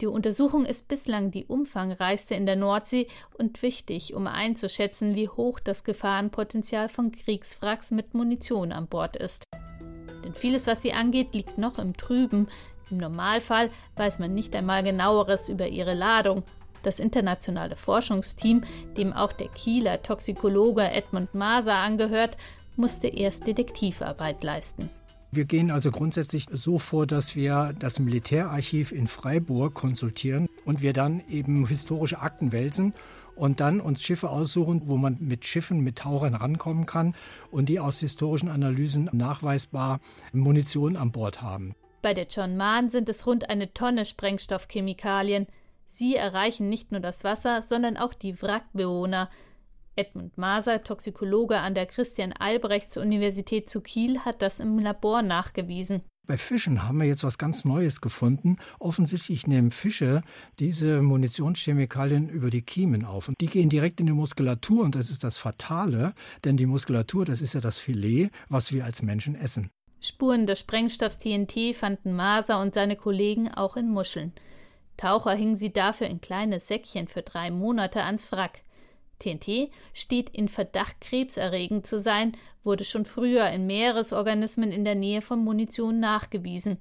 Die 0.00 0.08
Untersuchung 0.08 0.64
ist 0.64 0.88
bislang 0.88 1.30
die 1.30 1.46
umfangreichste 1.46 2.34
in 2.34 2.46
der 2.46 2.56
Nordsee 2.56 3.06
und 3.38 3.62
wichtig, 3.62 4.14
um 4.14 4.26
einzuschätzen, 4.26 5.14
wie 5.14 5.28
hoch 5.28 5.60
das 5.60 5.84
Gefahrenpotenzial 5.84 6.88
von 6.88 7.12
Kriegswracks 7.12 7.92
mit 7.92 8.12
Munition 8.12 8.72
an 8.72 8.88
Bord 8.88 9.14
ist. 9.14 9.44
Denn 10.24 10.34
vieles, 10.34 10.66
was 10.66 10.82
sie 10.82 10.92
angeht, 10.92 11.32
liegt 11.34 11.58
noch 11.58 11.78
im 11.78 11.96
Trüben. 11.96 12.48
Im 12.90 12.96
Normalfall 12.96 13.68
weiß 13.94 14.18
man 14.18 14.34
nicht 14.34 14.56
einmal 14.56 14.82
genaueres 14.82 15.48
über 15.48 15.68
ihre 15.68 15.94
Ladung 15.94 16.42
das 16.82 17.00
internationale 17.00 17.76
Forschungsteam, 17.76 18.64
dem 18.96 19.12
auch 19.12 19.32
der 19.32 19.48
Kieler 19.48 20.02
Toxikologe 20.02 20.82
Edmund 20.82 21.34
Maser 21.34 21.76
angehört, 21.76 22.36
musste 22.76 23.08
erst 23.08 23.46
Detektivarbeit 23.46 24.42
leisten. 24.42 24.90
Wir 25.34 25.46
gehen 25.46 25.70
also 25.70 25.90
grundsätzlich 25.90 26.46
so 26.50 26.78
vor, 26.78 27.06
dass 27.06 27.34
wir 27.36 27.74
das 27.78 27.98
Militärarchiv 27.98 28.92
in 28.92 29.06
Freiburg 29.06 29.72
konsultieren 29.72 30.46
und 30.66 30.82
wir 30.82 30.92
dann 30.92 31.22
eben 31.30 31.66
historische 31.66 32.20
Akten 32.20 32.52
wälzen 32.52 32.92
und 33.34 33.60
dann 33.60 33.80
uns 33.80 34.02
Schiffe 34.02 34.28
aussuchen, 34.28 34.82
wo 34.86 34.98
man 34.98 35.16
mit 35.20 35.46
Schiffen, 35.46 35.80
mit 35.80 35.96
Tauchern 35.96 36.34
rankommen 36.34 36.84
kann 36.84 37.14
und 37.50 37.70
die 37.70 37.80
aus 37.80 38.00
historischen 38.00 38.50
Analysen 38.50 39.08
nachweisbar 39.12 40.00
Munition 40.32 40.96
an 40.96 41.12
Bord 41.12 41.40
haben. 41.40 41.74
Bei 42.02 42.14
der 42.14 42.26
John 42.26 42.56
Mahn 42.56 42.90
sind 42.90 43.08
es 43.08 43.26
rund 43.26 43.48
eine 43.48 43.72
Tonne 43.72 44.04
Sprengstoffchemikalien, 44.04 45.46
Sie 45.94 46.16
erreichen 46.16 46.70
nicht 46.70 46.90
nur 46.90 47.02
das 47.02 47.22
Wasser, 47.22 47.60
sondern 47.60 47.98
auch 47.98 48.14
die 48.14 48.40
Wrackbewohner. 48.40 49.28
Edmund 49.94 50.38
Maser, 50.38 50.82
Toxikologe 50.82 51.58
an 51.58 51.74
der 51.74 51.84
Christian-Albrechts-Universität 51.84 53.68
zu 53.68 53.82
Kiel, 53.82 54.20
hat 54.20 54.40
das 54.40 54.58
im 54.58 54.78
Labor 54.78 55.20
nachgewiesen. 55.20 56.00
Bei 56.26 56.38
Fischen 56.38 56.84
haben 56.84 56.98
wir 56.98 57.06
jetzt 57.06 57.24
was 57.24 57.36
ganz 57.36 57.66
Neues 57.66 58.00
gefunden. 58.00 58.56
Offensichtlich 58.78 59.46
nehmen 59.46 59.70
Fische 59.70 60.22
diese 60.60 61.02
Munitionschemikalien 61.02 62.30
über 62.30 62.48
die 62.48 62.62
Kiemen 62.62 63.04
auf. 63.04 63.28
Und 63.28 63.38
die 63.42 63.48
gehen 63.48 63.68
direkt 63.68 64.00
in 64.00 64.06
die 64.06 64.14
Muskulatur 64.14 64.84
und 64.84 64.94
das 64.94 65.10
ist 65.10 65.22
das 65.24 65.36
Fatale, 65.36 66.14
denn 66.46 66.56
die 66.56 66.64
Muskulatur, 66.64 67.26
das 67.26 67.42
ist 67.42 67.52
ja 67.52 67.60
das 67.60 67.78
Filet, 67.78 68.30
was 68.48 68.72
wir 68.72 68.86
als 68.86 69.02
Menschen 69.02 69.34
essen. 69.34 69.68
Spuren 70.00 70.46
des 70.46 70.60
Sprengstoffs 70.60 71.18
TNT 71.18 71.76
fanden 71.76 72.14
Maser 72.14 72.62
und 72.62 72.72
seine 72.72 72.96
Kollegen 72.96 73.50
auch 73.50 73.76
in 73.76 73.90
Muscheln. 73.90 74.32
Taucher 75.02 75.34
hingen 75.34 75.56
sie 75.56 75.72
dafür 75.72 76.06
in 76.06 76.20
kleine 76.20 76.60
Säckchen 76.60 77.08
für 77.08 77.22
drei 77.22 77.50
Monate 77.50 78.04
ans 78.04 78.30
Wrack. 78.30 78.62
TNT 79.18 79.72
steht 79.94 80.30
in 80.30 80.48
Verdacht, 80.48 81.00
krebserregend 81.00 81.88
zu 81.88 81.98
sein, 81.98 82.36
wurde 82.62 82.84
schon 82.84 83.04
früher 83.04 83.48
in 83.50 83.66
Meeresorganismen 83.66 84.70
in 84.70 84.84
der 84.84 84.94
Nähe 84.94 85.20
von 85.20 85.42
Munition 85.42 85.98
nachgewiesen. 85.98 86.78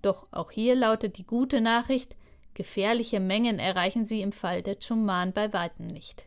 Doch 0.00 0.28
auch 0.30 0.50
hier 0.50 0.74
lautet 0.74 1.18
die 1.18 1.26
gute 1.26 1.60
Nachricht, 1.60 2.16
gefährliche 2.54 3.20
Mengen 3.20 3.58
erreichen 3.58 4.06
sie 4.06 4.22
im 4.22 4.32
Fall 4.32 4.62
der 4.62 4.78
Chuman 4.78 5.34
bei 5.34 5.52
weitem 5.52 5.88
nicht. 5.88 6.24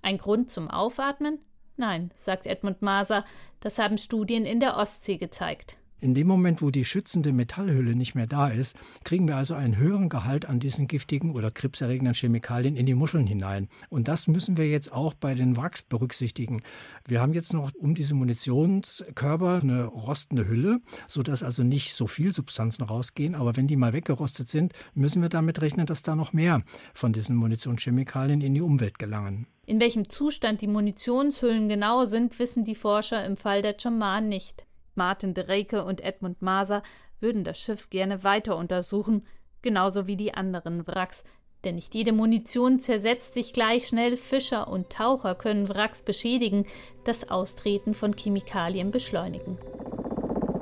Ein 0.00 0.16
Grund 0.16 0.50
zum 0.50 0.70
Aufatmen? 0.70 1.38
Nein, 1.76 2.12
sagt 2.14 2.46
Edmund 2.46 2.80
Maser, 2.80 3.26
das 3.60 3.78
haben 3.78 3.98
Studien 3.98 4.46
in 4.46 4.58
der 4.58 4.78
Ostsee 4.78 5.18
gezeigt. 5.18 5.76
In 6.00 6.14
dem 6.14 6.26
Moment, 6.26 6.62
wo 6.62 6.70
die 6.70 6.84
schützende 6.84 7.32
Metallhülle 7.32 7.94
nicht 7.94 8.14
mehr 8.14 8.26
da 8.26 8.48
ist, 8.48 8.74
kriegen 9.04 9.28
wir 9.28 9.36
also 9.36 9.54
einen 9.54 9.76
höheren 9.76 10.08
Gehalt 10.08 10.46
an 10.46 10.58
diesen 10.58 10.88
giftigen 10.88 11.34
oder 11.34 11.50
krebserregenden 11.50 12.14
Chemikalien 12.14 12.74
in 12.76 12.86
die 12.86 12.94
Muscheln 12.94 13.26
hinein. 13.26 13.68
Und 13.90 14.08
das 14.08 14.26
müssen 14.26 14.56
wir 14.56 14.68
jetzt 14.68 14.92
auch 14.92 15.12
bei 15.12 15.34
den 15.34 15.56
Wracks 15.56 15.82
berücksichtigen. 15.82 16.62
Wir 17.06 17.20
haben 17.20 17.34
jetzt 17.34 17.52
noch 17.52 17.70
um 17.74 17.94
diese 17.94 18.14
Munitionskörper 18.14 19.60
eine 19.62 19.84
rostende 19.84 20.48
Hülle, 20.48 20.80
sodass 21.06 21.42
also 21.42 21.62
nicht 21.62 21.92
so 21.94 22.06
viel 22.06 22.32
Substanzen 22.32 22.84
rausgehen. 22.84 23.34
Aber 23.34 23.56
wenn 23.56 23.66
die 23.66 23.76
mal 23.76 23.92
weggerostet 23.92 24.48
sind, 24.48 24.72
müssen 24.94 25.20
wir 25.20 25.28
damit 25.28 25.60
rechnen, 25.60 25.84
dass 25.86 26.02
da 26.02 26.16
noch 26.16 26.32
mehr 26.32 26.62
von 26.94 27.12
diesen 27.12 27.36
Munitionschemikalien 27.36 28.40
in 28.40 28.54
die 28.54 28.62
Umwelt 28.62 28.98
gelangen. 28.98 29.46
In 29.66 29.80
welchem 29.80 30.08
Zustand 30.08 30.62
die 30.62 30.66
Munitionshüllen 30.66 31.68
genau 31.68 32.04
sind, 32.04 32.38
wissen 32.38 32.64
die 32.64 32.74
Forscher 32.74 33.24
im 33.24 33.36
Fall 33.36 33.62
der 33.62 33.76
Chaman 33.78 34.28
nicht. 34.28 34.64
Martin 35.00 35.32
de 35.32 35.46
Reyke 35.46 35.82
und 35.82 36.02
Edmund 36.02 36.42
Maser 36.42 36.82
würden 37.20 37.42
das 37.42 37.58
Schiff 37.58 37.88
gerne 37.88 38.22
weiter 38.22 38.54
untersuchen, 38.58 39.26
genauso 39.62 40.06
wie 40.06 40.16
die 40.16 40.34
anderen 40.34 40.86
Wracks, 40.86 41.24
denn 41.64 41.76
nicht 41.76 41.94
jede 41.94 42.12
Munition 42.12 42.80
zersetzt 42.80 43.32
sich 43.32 43.54
gleich 43.54 43.88
schnell. 43.88 44.18
Fischer 44.18 44.68
und 44.68 44.90
Taucher 44.90 45.34
können 45.34 45.70
Wracks 45.70 46.02
beschädigen, 46.02 46.66
das 47.04 47.30
Austreten 47.30 47.94
von 47.94 48.14
Chemikalien 48.14 48.90
beschleunigen. 48.90 49.56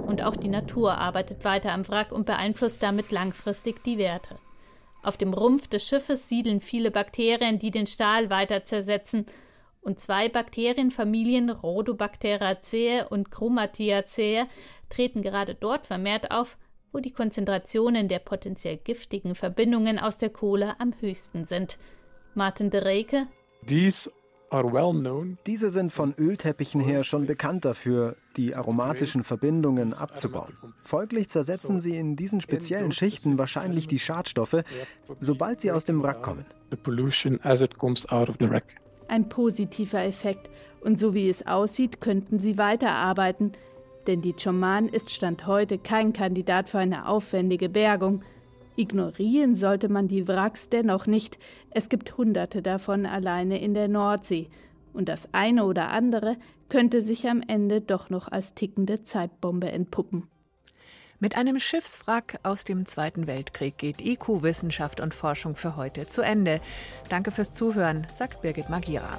Und 0.07 0.23
auch 0.23 0.37
die 0.37 0.47
Natur 0.47 0.99
arbeitet 0.99 1.45
weiter 1.45 1.73
am 1.73 1.89
Wrack 1.89 2.13
und 2.13 2.25
beeinflusst 2.25 2.81
damit 2.81 3.11
langfristig 3.11 3.83
die 3.83 3.99
Werte. 3.99 4.37
Auf 5.03 5.17
dem 5.17 5.35
Rumpf 5.35 5.67
des 5.67 5.85
Schiffes 5.85 6.29
siedeln 6.29 6.61
viele 6.61 6.93
Bakterien, 6.93 7.59
die 7.59 7.73
den 7.73 7.89
Stahl 7.89 8.31
weiter 8.31 8.63
zersetzen 8.63 9.27
und 9.89 9.99
zwei 9.99 10.29
Bakterienfamilien 10.29 11.49
Rhodobacteraceae 11.49 13.07
und 13.09 13.31
Chromatiaceae 13.31 14.45
treten 14.91 15.23
gerade 15.23 15.55
dort 15.55 15.87
vermehrt 15.87 16.31
auf, 16.31 16.59
wo 16.93 16.99
die 16.99 17.11
Konzentrationen 17.11 18.07
der 18.07 18.19
potenziell 18.19 18.77
giftigen 18.77 19.35
Verbindungen 19.35 19.99
aus 19.99 20.19
der 20.19 20.29
Kohle 20.29 20.79
am 20.79 20.93
höchsten 21.01 21.45
sind. 21.45 21.79
Martin 22.35 22.69
de 22.69 22.83
Reyke. 22.83 23.29
Diese 25.47 25.71
sind 25.71 25.93
von 25.93 26.15
Ölteppichen 26.19 26.83
her 26.83 27.03
schon 27.03 27.27
bekannt 27.27 27.65
dafür, 27.65 28.17
die 28.37 28.55
aromatischen 28.55 29.23
Verbindungen 29.23 29.95
abzubauen. 29.95 30.55
Folglich 30.83 31.29
zersetzen 31.29 31.81
sie 31.81 31.97
in 31.97 32.15
diesen 32.15 32.43
speziellen 32.43 32.93
Schichten 32.93 33.39
wahrscheinlich 33.39 33.89
die 33.89 33.99
Schadstoffe, 33.99 34.65
sobald 35.19 35.63
sie 35.63 35.73
aus 35.73 35.87
dem 35.87 36.03
Wrack 36.03 36.23
kommen. 36.23 36.45
Ein 39.09 39.29
positiver 39.29 40.05
Effekt. 40.05 40.49
Und 40.81 41.01
so 41.01 41.15
wie 41.15 41.29
es 41.29 41.47
aussieht, 41.47 42.01
könnten 42.01 42.39
sie 42.39 42.59
weiterarbeiten. 42.59 43.53
Denn 44.07 44.21
die 44.21 44.35
Choman 44.35 44.89
ist 44.89 45.11
Stand 45.11 45.47
heute 45.47 45.79
kein 45.79 46.13
Kandidat 46.13 46.69
für 46.69 46.79
eine 46.79 47.09
aufwendige 47.09 47.69
Bergung. 47.69 48.23
Ignorieren 48.77 49.55
sollte 49.55 49.89
man 49.89 50.07
die 50.07 50.29
Wracks 50.29 50.69
dennoch 50.69 51.07
nicht. 51.07 51.39
Es 51.71 51.89
gibt 51.89 52.17
hunderte 52.17 52.63
davon 52.63 53.07
alleine 53.07 53.61
in 53.61 53.75
der 53.75 53.89
Nordsee. 53.89 54.49
Und 54.93 55.09
das 55.09 55.35
eine 55.35 55.65
oder 55.65 55.91
andere 55.91 56.37
könnte 56.69 57.01
sich 57.01 57.29
am 57.29 57.43
Ende 57.47 57.81
doch 57.81 58.09
noch 58.09 58.29
als 58.29 58.55
tickende 58.55 59.03
Zeitbombe 59.03 59.71
entpuppen. 59.73 60.29
Mit 61.21 61.37
einem 61.37 61.59
Schiffswrack 61.59 62.39
aus 62.45 62.63
dem 62.63 62.87
Zweiten 62.87 63.27
Weltkrieg 63.27 63.77
geht 63.77 64.01
IQ 64.01 64.43
Wissenschaft 64.43 65.01
und 65.01 65.15
Forschung 65.15 65.57
für 65.57 65.75
heute 65.75 66.07
zu 66.07 66.23
Ende. 66.23 66.61
Danke 67.09 67.33
fürs 67.33 67.53
Zuhören, 67.53 68.07
sagt 68.15 68.41
Birgit 68.41 68.71
Magira. 68.71 69.19